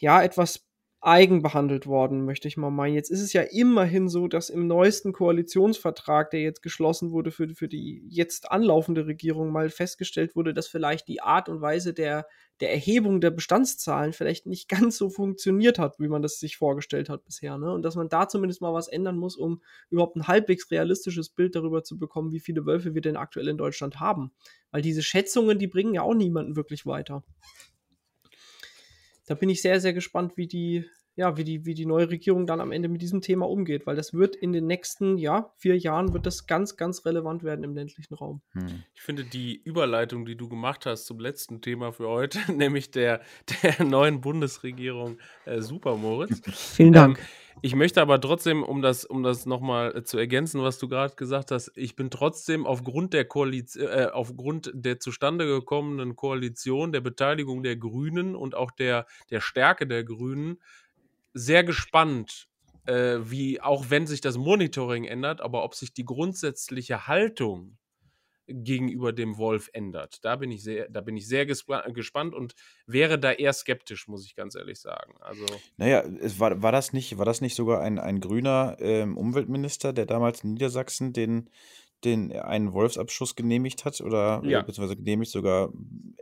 [0.00, 0.65] ja, etwas
[1.06, 2.96] eigen behandelt worden, möchte ich mal meinen.
[2.96, 7.48] Jetzt ist es ja immerhin so, dass im neuesten Koalitionsvertrag, der jetzt geschlossen wurde für,
[7.50, 12.26] für die jetzt anlaufende Regierung, mal festgestellt wurde, dass vielleicht die Art und Weise der,
[12.58, 17.08] der Erhebung der Bestandszahlen vielleicht nicht ganz so funktioniert hat, wie man das sich vorgestellt
[17.08, 17.56] hat bisher.
[17.56, 17.72] Ne?
[17.72, 21.54] Und dass man da zumindest mal was ändern muss, um überhaupt ein halbwegs realistisches Bild
[21.54, 24.32] darüber zu bekommen, wie viele Wölfe wir denn aktuell in Deutschland haben.
[24.72, 27.22] Weil diese Schätzungen, die bringen ja auch niemanden wirklich weiter
[29.26, 30.86] da bin ich sehr, sehr gespannt, wie die,
[31.16, 33.96] ja, wie die, wie die neue Regierung dann am Ende mit diesem Thema umgeht, weil
[33.96, 37.74] das wird in den nächsten, ja, vier Jahren wird das ganz, ganz relevant werden im
[37.74, 38.42] ländlichen Raum.
[38.52, 38.82] Hm.
[38.94, 43.22] Ich finde die Überleitung, die du gemacht hast zum letzten Thema für heute, nämlich der,
[43.62, 46.42] der neuen Bundesregierung, äh, super, Moritz.
[46.76, 47.18] Vielen Dank.
[47.18, 47.24] Ähm,
[47.62, 51.50] ich möchte aber trotzdem, um das, um das nochmal zu ergänzen, was du gerade gesagt
[51.50, 57.62] hast, ich bin trotzdem aufgrund der Koalition, äh, aufgrund der zustande gekommenen Koalition, der Beteiligung
[57.62, 60.58] der Grünen und auch der, der Stärke der Grünen
[61.36, 62.48] sehr gespannt,
[62.86, 67.76] äh, wie, auch wenn sich das Monitoring ändert, aber ob sich die grundsätzliche Haltung
[68.48, 70.24] gegenüber dem Wolf ändert.
[70.24, 72.54] Da bin ich sehr, da bin ich sehr gespannt und
[72.86, 75.14] wäre da eher skeptisch, muss ich ganz ehrlich sagen.
[75.20, 75.44] Also
[75.76, 79.92] naja, es war, war das nicht, war das nicht sogar ein, ein grüner ähm, Umweltminister,
[79.92, 81.50] der damals in Niedersachsen den,
[82.06, 84.62] den einen Wolfsabschuss genehmigt hat oder ja.
[84.62, 85.72] beziehungsweise genehmigt sogar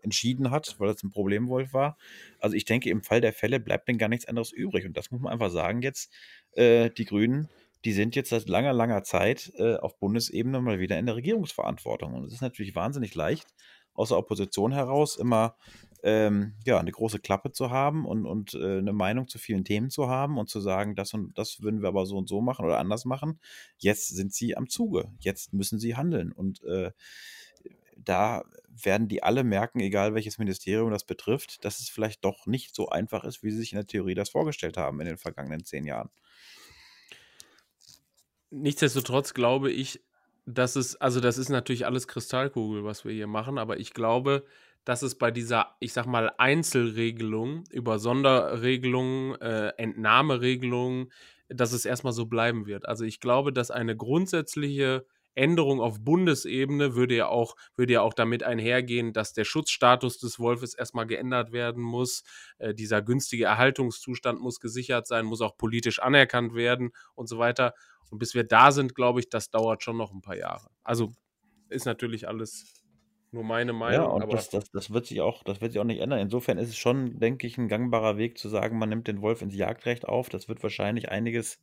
[0.03, 1.97] entschieden hat, weil das ein Problemwolf war.
[2.41, 4.85] Also ich denke, im Fall der Fälle bleibt denn gar nichts anderes übrig.
[4.85, 6.13] Und das muss man einfach sagen jetzt,
[6.53, 7.49] äh, die Grünen
[7.85, 12.15] die sind jetzt seit langer, langer Zeit äh, auf Bundesebene mal wieder in der Regierungsverantwortung.
[12.15, 13.47] Und es ist natürlich wahnsinnig leicht,
[13.93, 15.57] aus der Opposition heraus immer
[16.05, 19.91] ähm, ja, eine große Klappe zu haben und, und äh, eine Meinung zu vielen Themen
[19.91, 22.65] zu haben und zu sagen, das und das würden wir aber so und so machen
[22.65, 23.41] oder anders machen.
[23.79, 25.11] Jetzt sind sie am Zuge.
[25.19, 26.31] Jetzt müssen sie handeln.
[26.31, 26.93] Und äh,
[27.97, 32.75] da werden die alle merken, egal welches Ministerium das betrifft, dass es vielleicht doch nicht
[32.75, 35.65] so einfach ist, wie sie sich in der Theorie das vorgestellt haben in den vergangenen
[35.65, 36.11] zehn Jahren
[38.55, 40.01] nichtsdestotrotz glaube ich,
[40.47, 44.45] dass es, also das ist natürlich alles Kristallkugel, was wir hier machen, aber ich glaube,
[44.85, 51.11] dass es bei dieser, ich sag mal, Einzelregelung über Sonderregelungen, äh, Entnahmeregelungen,
[51.49, 52.87] dass es erstmal so bleiben wird.
[52.87, 58.15] Also ich glaube, dass eine grundsätzliche Änderung auf Bundesebene würde ja auch, würde ja auch
[58.15, 62.23] damit einhergehen, dass der Schutzstatus des Wolfes erstmal geändert werden muss.
[62.59, 67.75] Äh, dieser günstige Erhaltungszustand muss gesichert sein, muss auch politisch anerkannt werden und so weiter.
[68.11, 70.69] Und bis wir da sind, glaube ich, das dauert schon noch ein paar Jahre.
[70.85, 71.13] Also
[71.69, 72.84] ist natürlich alles
[73.35, 74.07] nur meine Meinung.
[74.07, 76.21] Ja, und das, das, das, wird sich auch, das wird sich auch nicht ändern.
[76.21, 79.43] Insofern ist es schon, denke ich, ein gangbarer Weg zu sagen, man nimmt den Wolf
[79.43, 80.29] ins Jagdrecht auf.
[80.29, 81.61] Das wird wahrscheinlich einiges,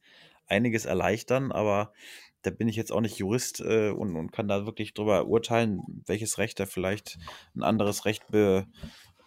[0.47, 1.93] einiges erleichtern, aber
[2.41, 5.81] da bin ich jetzt auch nicht Jurist äh, und, und kann da wirklich drüber urteilen,
[6.05, 7.17] welches Recht da vielleicht
[7.55, 8.67] ein anderes Recht be,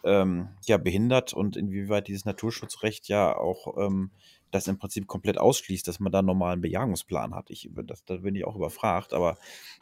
[0.05, 4.11] ähm, ja, behindert und inwieweit dieses Naturschutzrecht ja auch ähm,
[4.55, 7.51] das im Prinzip komplett ausschließt, dass man da einen normalen Bejagungsplan hat.
[7.51, 9.37] Ich, das, da bin ich auch überfragt, aber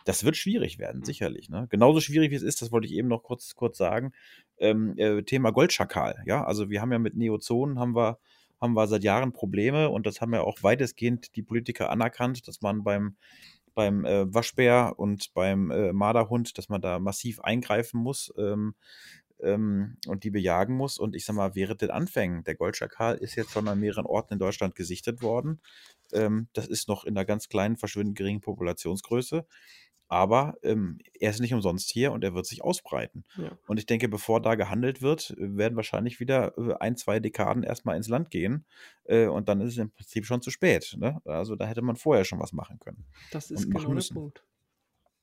[0.05, 1.05] das wird schwierig werden, mhm.
[1.05, 1.51] sicherlich.
[1.51, 1.67] Ne?
[1.71, 4.13] Genauso schwierig wie es ist, das wollte ich eben noch kurz, kurz sagen,
[4.59, 6.23] ähm, äh, Thema Goldschakal.
[6.25, 8.19] Ja, also wir haben ja mit Neozonen haben wir,
[8.61, 12.63] haben wir seit Jahren Probleme und das haben ja auch weitestgehend die Politiker anerkannt, dass
[12.63, 13.17] man beim
[13.75, 18.31] beim äh, Waschbär und beim äh, Marderhund, dass man da massiv eingreifen muss.
[18.37, 18.75] Ähm,
[19.43, 20.99] ähm, und die bejagen muss.
[20.99, 24.35] Und ich sag mal, während den Anfängen, der Goldschakal ist jetzt schon an mehreren Orten
[24.35, 25.61] in Deutschland gesichtet worden.
[26.13, 29.47] Ähm, das ist noch in einer ganz kleinen, verschwindend geringen Populationsgröße.
[30.13, 33.25] Aber ähm, er ist nicht umsonst hier und er wird sich ausbreiten.
[33.39, 33.57] Ja.
[33.67, 37.97] Und ich denke, bevor da gehandelt wird, werden wahrscheinlich wieder äh, ein, zwei Dekaden erstmal
[37.97, 38.67] ins Land gehen.
[39.05, 40.97] Äh, und dann ist es im Prinzip schon zu spät.
[40.99, 41.23] Ne?
[41.25, 43.07] Also da hätte man vorher schon was machen können.
[43.31, 44.45] Das ist genau der Punkt.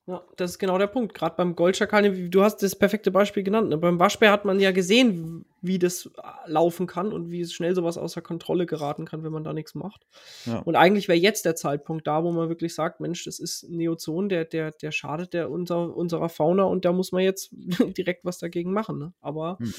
[0.10, 1.14] Ja, das ist genau der Punkt.
[1.14, 3.70] Gerade beim Goldschakal, du hast das perfekte Beispiel genannt.
[3.70, 3.78] Ne?
[3.78, 6.10] Beim Waschbär hat man ja gesehen, wie das
[6.48, 9.76] laufen kann und wie es schnell sowas außer Kontrolle geraten kann, wenn man da nichts
[9.76, 10.08] macht.
[10.48, 10.60] Ja.
[10.62, 14.30] Und eigentlich wäre jetzt der Zeitpunkt da, wo man wirklich sagt, Mensch, das ist Neozon,
[14.30, 17.52] der, der, der schadet der unser, unserer Fauna und da muss man jetzt
[17.96, 18.98] direkt was dagegen machen.
[18.98, 19.14] Ne?
[19.22, 19.76] Aber mhm.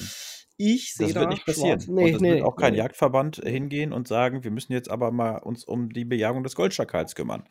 [0.55, 1.13] ich sehe da.
[1.13, 1.83] Das wird nicht passieren.
[1.87, 2.79] Nee, und es nee, wird auch kein nee.
[2.79, 7.15] Jagdverband hingehen und sagen, wir müssen jetzt aber mal uns um die Bejagung des Goldschakals
[7.15, 7.43] kümmern.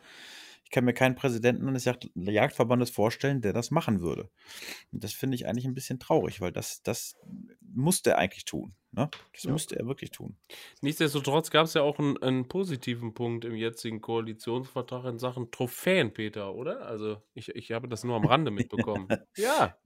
[0.70, 4.30] Ich kann mir keinen Präsidenten eines Jagdverbandes vorstellen, der das machen würde.
[4.92, 7.16] Und das finde ich eigentlich ein bisschen traurig, weil das, das
[7.60, 8.76] musste er eigentlich tun.
[8.92, 9.10] Ne?
[9.32, 9.50] Das ja.
[9.50, 10.36] müsste er wirklich tun.
[10.80, 16.12] Nichtsdestotrotz gab es ja auch einen, einen, positiven Punkt im jetzigen Koalitionsvertrag in Sachen Trophäen,
[16.12, 16.86] Peter, oder?
[16.86, 19.08] Also ich, ich habe das nur am Rande mitbekommen.
[19.36, 19.76] ja.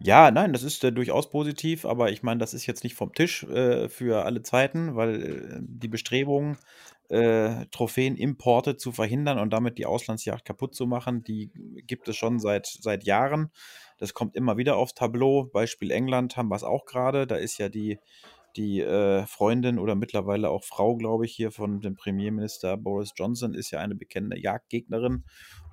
[0.00, 3.12] Ja, nein, das ist äh, durchaus positiv, aber ich meine, das ist jetzt nicht vom
[3.12, 6.56] Tisch äh, für alle Zeiten, weil äh, die Bestrebungen
[7.08, 11.50] äh, Trophäenimporte zu verhindern und damit die Auslandsjagd kaputt zu machen, die
[11.86, 13.50] gibt es schon seit, seit Jahren.
[13.98, 15.44] Das kommt immer wieder aufs Tableau.
[15.44, 17.26] Beispiel England haben wir es auch gerade.
[17.26, 17.98] Da ist ja die,
[18.56, 23.54] die äh, Freundin oder mittlerweile auch Frau, glaube ich, hier von dem Premierminister Boris Johnson,
[23.54, 25.24] ist ja eine bekannte Jagdgegnerin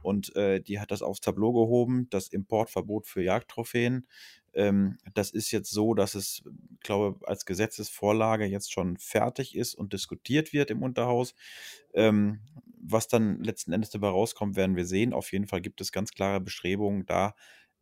[0.01, 4.07] und äh, die hat das aufs Tableau gehoben, das Importverbot für Jagdtrophäen.
[4.55, 6.43] Ähm, das ist jetzt so, dass es,
[6.81, 11.35] glaube als Gesetzesvorlage jetzt schon fertig ist und diskutiert wird im Unterhaus.
[11.93, 12.39] Ähm,
[12.87, 15.13] was dann letzten Endes dabei rauskommt, werden wir sehen.
[15.13, 17.35] Auf jeden Fall gibt es ganz klare Bestrebungen da,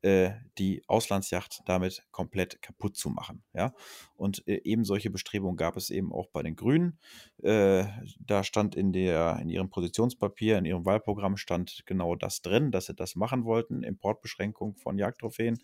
[0.04, 3.44] äh, die Auslandsjacht damit komplett kaputt zu machen.
[3.54, 3.74] Ja?
[4.16, 7.00] Und äh, eben solche Bestrebungen gab es eben auch bei den Grünen.
[7.42, 7.86] Äh,
[8.20, 12.88] da stand in, der, in ihrem Positionspapier, in ihrem Wahlprogramm stand genau das drin, dass
[12.88, 15.60] sie das machen wollten, Importbeschränkung von Jagdtrophäen.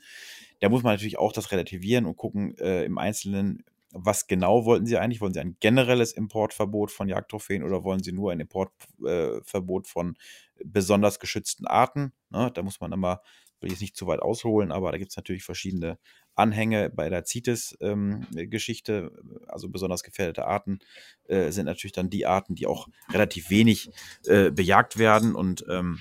[0.60, 4.86] Da muss man natürlich auch das relativieren und gucken äh, im Einzelnen, was genau wollten
[4.86, 5.20] Sie eigentlich?
[5.20, 10.16] Wollen Sie ein generelles Importverbot von Jagdtrophäen oder wollen Sie nur ein Importverbot äh, von
[10.64, 12.14] besonders geschützten Arten?
[12.30, 13.22] Ne, da muss man immer
[13.62, 15.98] will jetzt nicht zu weit ausholen, aber da gibt es natürlich verschiedene
[16.36, 19.12] Anhänge bei der CITES-Geschichte.
[19.14, 20.80] Ähm, also besonders gefährdete Arten
[21.26, 23.92] äh, sind natürlich dann die Arten, die auch relativ wenig
[24.26, 26.00] äh, bejagt werden und ähm,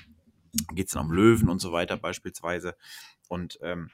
[0.73, 2.75] geht es dann um Löwen und so weiter beispielsweise.
[3.27, 3.91] Und ähm,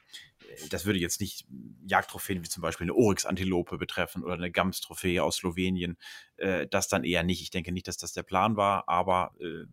[0.70, 1.46] das würde jetzt nicht
[1.86, 5.98] Jagdtrophäen wie zum Beispiel eine Oryx-Antilope betreffen oder eine Gams-Trophäe aus Slowenien.
[6.36, 7.42] Äh, das dann eher nicht.
[7.42, 9.66] Ich denke nicht, dass das der Plan war, aber äh,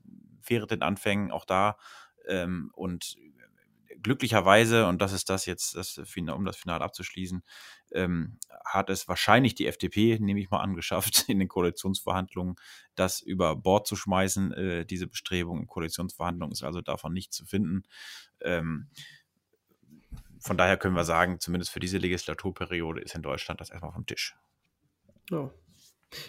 [0.45, 1.77] wäre den Anfängen auch da.
[2.27, 3.15] Ähm, und
[4.03, 7.43] glücklicherweise, und das ist das jetzt, das, um das Finale abzuschließen,
[7.93, 12.55] ähm, hat es wahrscheinlich die FDP, nehme ich mal an, geschafft, in den Koalitionsverhandlungen
[12.95, 14.53] das über Bord zu schmeißen.
[14.53, 17.83] Äh, diese Bestrebung in Koalitionsverhandlungen ist also davon nicht zu finden.
[18.41, 18.89] Ähm,
[20.39, 24.05] von daher können wir sagen, zumindest für diese Legislaturperiode ist in Deutschland das erstmal vom
[24.05, 24.35] Tisch.
[25.31, 25.51] Ja.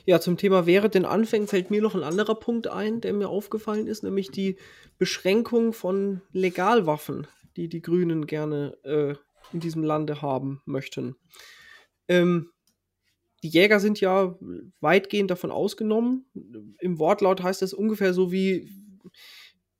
[0.07, 3.29] Ja, zum Thema wäre den Anfängen fällt mir noch ein anderer Punkt ein, der mir
[3.29, 4.57] aufgefallen ist, nämlich die
[4.97, 9.14] Beschränkung von Legalwaffen die die Grünen gerne äh,
[9.52, 11.16] in diesem Lande haben möchten.
[12.09, 12.50] Ähm,
[13.42, 14.38] die Jäger sind ja
[14.80, 16.26] weitgehend davon ausgenommen.
[16.80, 18.70] Im Wortlaut heißt es ungefähr so wie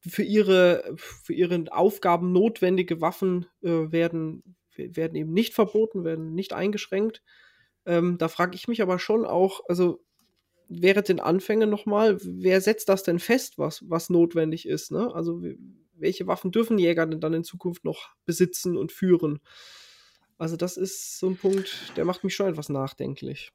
[0.07, 4.43] für ihre, für ihre Aufgaben notwendige Waffen äh, werden,
[4.77, 7.22] werden eben nicht verboten, werden nicht eingeschränkt.
[7.87, 10.05] Ähm, da frage ich mich aber schon auch, also
[10.68, 14.91] während den Anfängen nochmal, wer setzt das denn fest, was, was notwendig ist?
[14.91, 15.11] Ne?
[15.14, 15.43] Also
[15.97, 19.41] welche Waffen dürfen Jäger denn dann in Zukunft noch besitzen und führen?
[20.39, 23.53] Also das ist so ein Punkt, der macht mich schon etwas nachdenklich.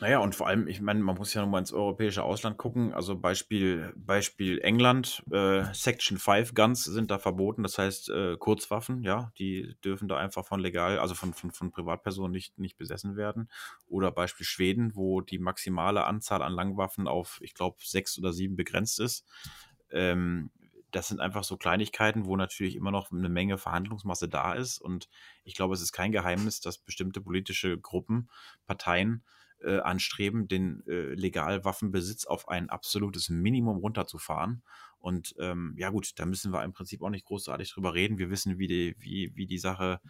[0.00, 2.92] Naja, und vor allem, ich meine, man muss ja nochmal ins europäische Ausland gucken.
[2.92, 9.02] Also Beispiel, Beispiel England, äh, Section 5 Guns sind da verboten, das heißt äh, Kurzwaffen,
[9.02, 13.16] ja, die dürfen da einfach von legal, also von, von, von Privatpersonen nicht, nicht besessen
[13.16, 13.48] werden.
[13.86, 18.56] Oder Beispiel Schweden, wo die maximale Anzahl an Langwaffen auf, ich glaube, sechs oder sieben
[18.56, 19.24] begrenzt ist.
[19.90, 20.50] Ähm,
[20.94, 24.78] das sind einfach so Kleinigkeiten, wo natürlich immer noch eine Menge Verhandlungsmasse da ist.
[24.78, 25.08] Und
[25.42, 28.30] ich glaube, es ist kein Geheimnis, dass bestimmte politische Gruppen,
[28.66, 29.24] Parteien
[29.60, 34.62] äh, anstreben, den äh, Legalwaffenbesitz auf ein absolutes Minimum runterzufahren.
[35.00, 38.18] Und ähm, ja gut, da müssen wir im Prinzip auch nicht großartig drüber reden.
[38.18, 40.00] Wir wissen, wie die, wie, wie die Sache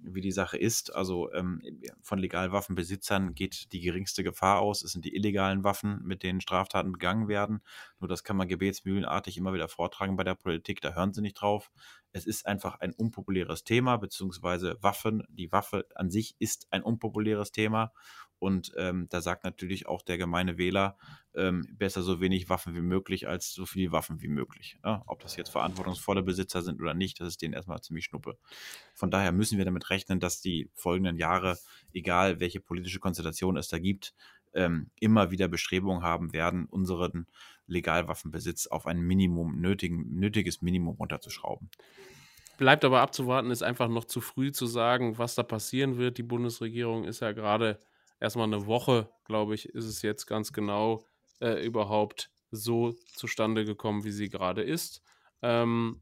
[0.00, 0.94] wie die Sache ist.
[0.94, 1.62] Also ähm,
[2.02, 4.82] von Legalwaffenbesitzern geht die geringste Gefahr aus.
[4.82, 7.60] Es sind die illegalen Waffen, mit denen Straftaten begangen werden.
[8.00, 10.80] Nur das kann man gebetsmühlenartig immer wieder vortragen bei der Politik.
[10.80, 11.70] Da hören sie nicht drauf.
[12.12, 17.52] Es ist einfach ein unpopuläres Thema, beziehungsweise Waffen, die Waffe an sich ist ein unpopuläres
[17.52, 17.92] Thema.
[18.40, 20.96] Und ähm, da sagt natürlich auch der gemeine Wähler,
[21.34, 24.78] ähm, besser so wenig Waffen wie möglich als so viele Waffen wie möglich.
[24.84, 25.02] Ja?
[25.06, 28.38] Ob das jetzt verantwortungsvolle Besitzer sind oder nicht, das ist denen erstmal ziemlich schnuppe.
[28.94, 31.58] Von daher müssen wir damit rechnen, dass die folgenden Jahre,
[31.92, 34.14] egal welche politische Konstellation es da gibt,
[34.54, 37.26] ähm, immer wieder Bestrebungen haben werden, unseren
[37.68, 41.70] Legalwaffenbesitz auf ein Minimum, nötigen, nötiges Minimum runterzuschrauben.
[42.58, 46.18] Bleibt aber abzuwarten, ist einfach noch zu früh zu sagen, was da passieren wird.
[46.18, 47.78] Die Bundesregierung ist ja gerade
[48.18, 51.04] erstmal eine Woche, glaube ich, ist es jetzt ganz genau
[51.40, 55.02] äh, überhaupt so zustande gekommen, wie sie gerade ist.
[55.42, 56.00] Ähm,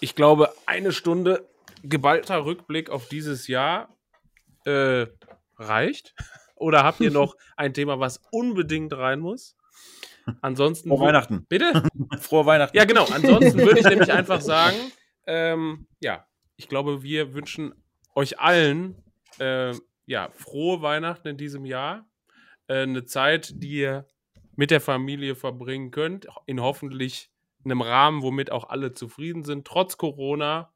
[0.00, 1.48] ich glaube, eine Stunde
[1.82, 3.88] geballter Rückblick auf dieses Jahr
[4.64, 5.06] äh,
[5.56, 6.14] reicht.
[6.56, 9.56] Oder habt ihr noch ein Thema, was unbedingt rein muss?
[10.40, 10.88] Ansonsten.
[10.88, 11.46] Frohe Weihnachten.
[11.48, 11.82] Bitte?
[12.20, 12.76] Frohe Weihnachten.
[12.76, 13.04] Ja, genau.
[13.06, 14.76] Ansonsten würde ich nämlich einfach sagen,
[15.26, 17.74] ähm, ja, ich glaube, wir wünschen
[18.14, 19.02] euch allen
[19.38, 19.74] äh,
[20.06, 22.06] ja, frohe Weihnachten in diesem Jahr.
[22.68, 24.06] Äh, eine Zeit, die ihr
[24.56, 27.30] mit der Familie verbringen könnt, in hoffentlich
[27.64, 30.72] einem Rahmen, womit auch alle zufrieden sind, trotz Corona.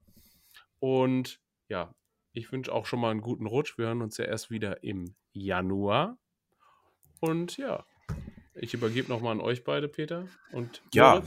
[0.81, 1.95] Und ja,
[2.33, 3.79] ich wünsche auch schon mal einen guten Rutsch.
[3.79, 6.19] Wir hören uns ja erst wieder im Januar.
[7.21, 7.85] Und ja,
[8.61, 10.27] ich übergebe nochmal an euch beide, Peter.
[10.53, 11.23] Und ja,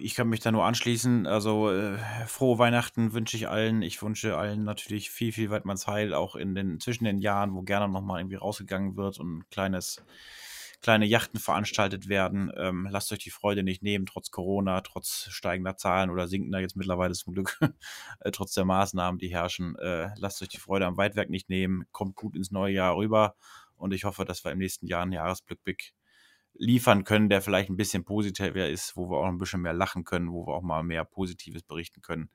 [0.00, 1.26] ich kann mich da nur anschließen.
[1.26, 3.82] Also äh, frohe Weihnachten wünsche ich allen.
[3.82, 7.92] Ich wünsche allen natürlich viel, viel Weidmannsheil, auch in den zwischen den Jahren, wo gerne
[7.92, 10.04] nochmal irgendwie rausgegangen wird und ein kleines,
[10.82, 12.52] kleine Yachten veranstaltet werden.
[12.56, 16.76] Ähm, lasst euch die Freude nicht nehmen, trotz Corona, trotz steigender Zahlen oder sinkender jetzt
[16.76, 17.58] mittlerweile zum Glück,
[18.20, 19.76] äh, trotz der Maßnahmen, die herrschen.
[19.76, 21.86] Äh, lasst euch die Freude am Weitwerk nicht nehmen.
[21.92, 23.34] Kommt gut ins neue Jahr rüber.
[23.76, 25.94] Und ich hoffe, dass wir im nächsten Jahr einen Jahresblick
[26.54, 30.04] liefern können, der vielleicht ein bisschen positiver ist, wo wir auch ein bisschen mehr lachen
[30.04, 32.30] können, wo wir auch mal mehr Positives berichten können.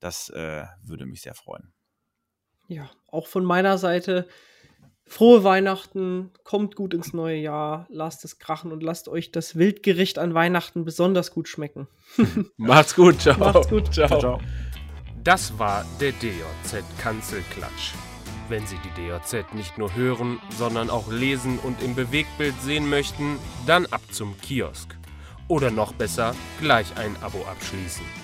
[0.00, 1.72] Das äh, würde mich sehr freuen.
[2.68, 4.28] Ja, auch von meiner Seite
[5.10, 10.20] frohe Weihnachten, kommt gut ins neue Jahr, lasst es krachen und lasst euch das Wildgericht
[10.20, 11.88] an Weihnachten besonders gut schmecken.
[12.56, 13.20] Macht's gut.
[13.20, 13.36] Ciao.
[13.38, 13.92] Macht's gut.
[13.92, 14.06] Ciao.
[14.06, 14.40] Ciao, ciao.
[15.22, 17.92] Das war der DJZ Kanzelklatsch.
[18.50, 23.38] Wenn Sie die DJZ nicht nur hören, sondern auch lesen und im Bewegtbild sehen möchten,
[23.64, 24.96] dann ab zum Kiosk.
[25.46, 28.19] Oder noch besser, gleich ein Abo abschließen.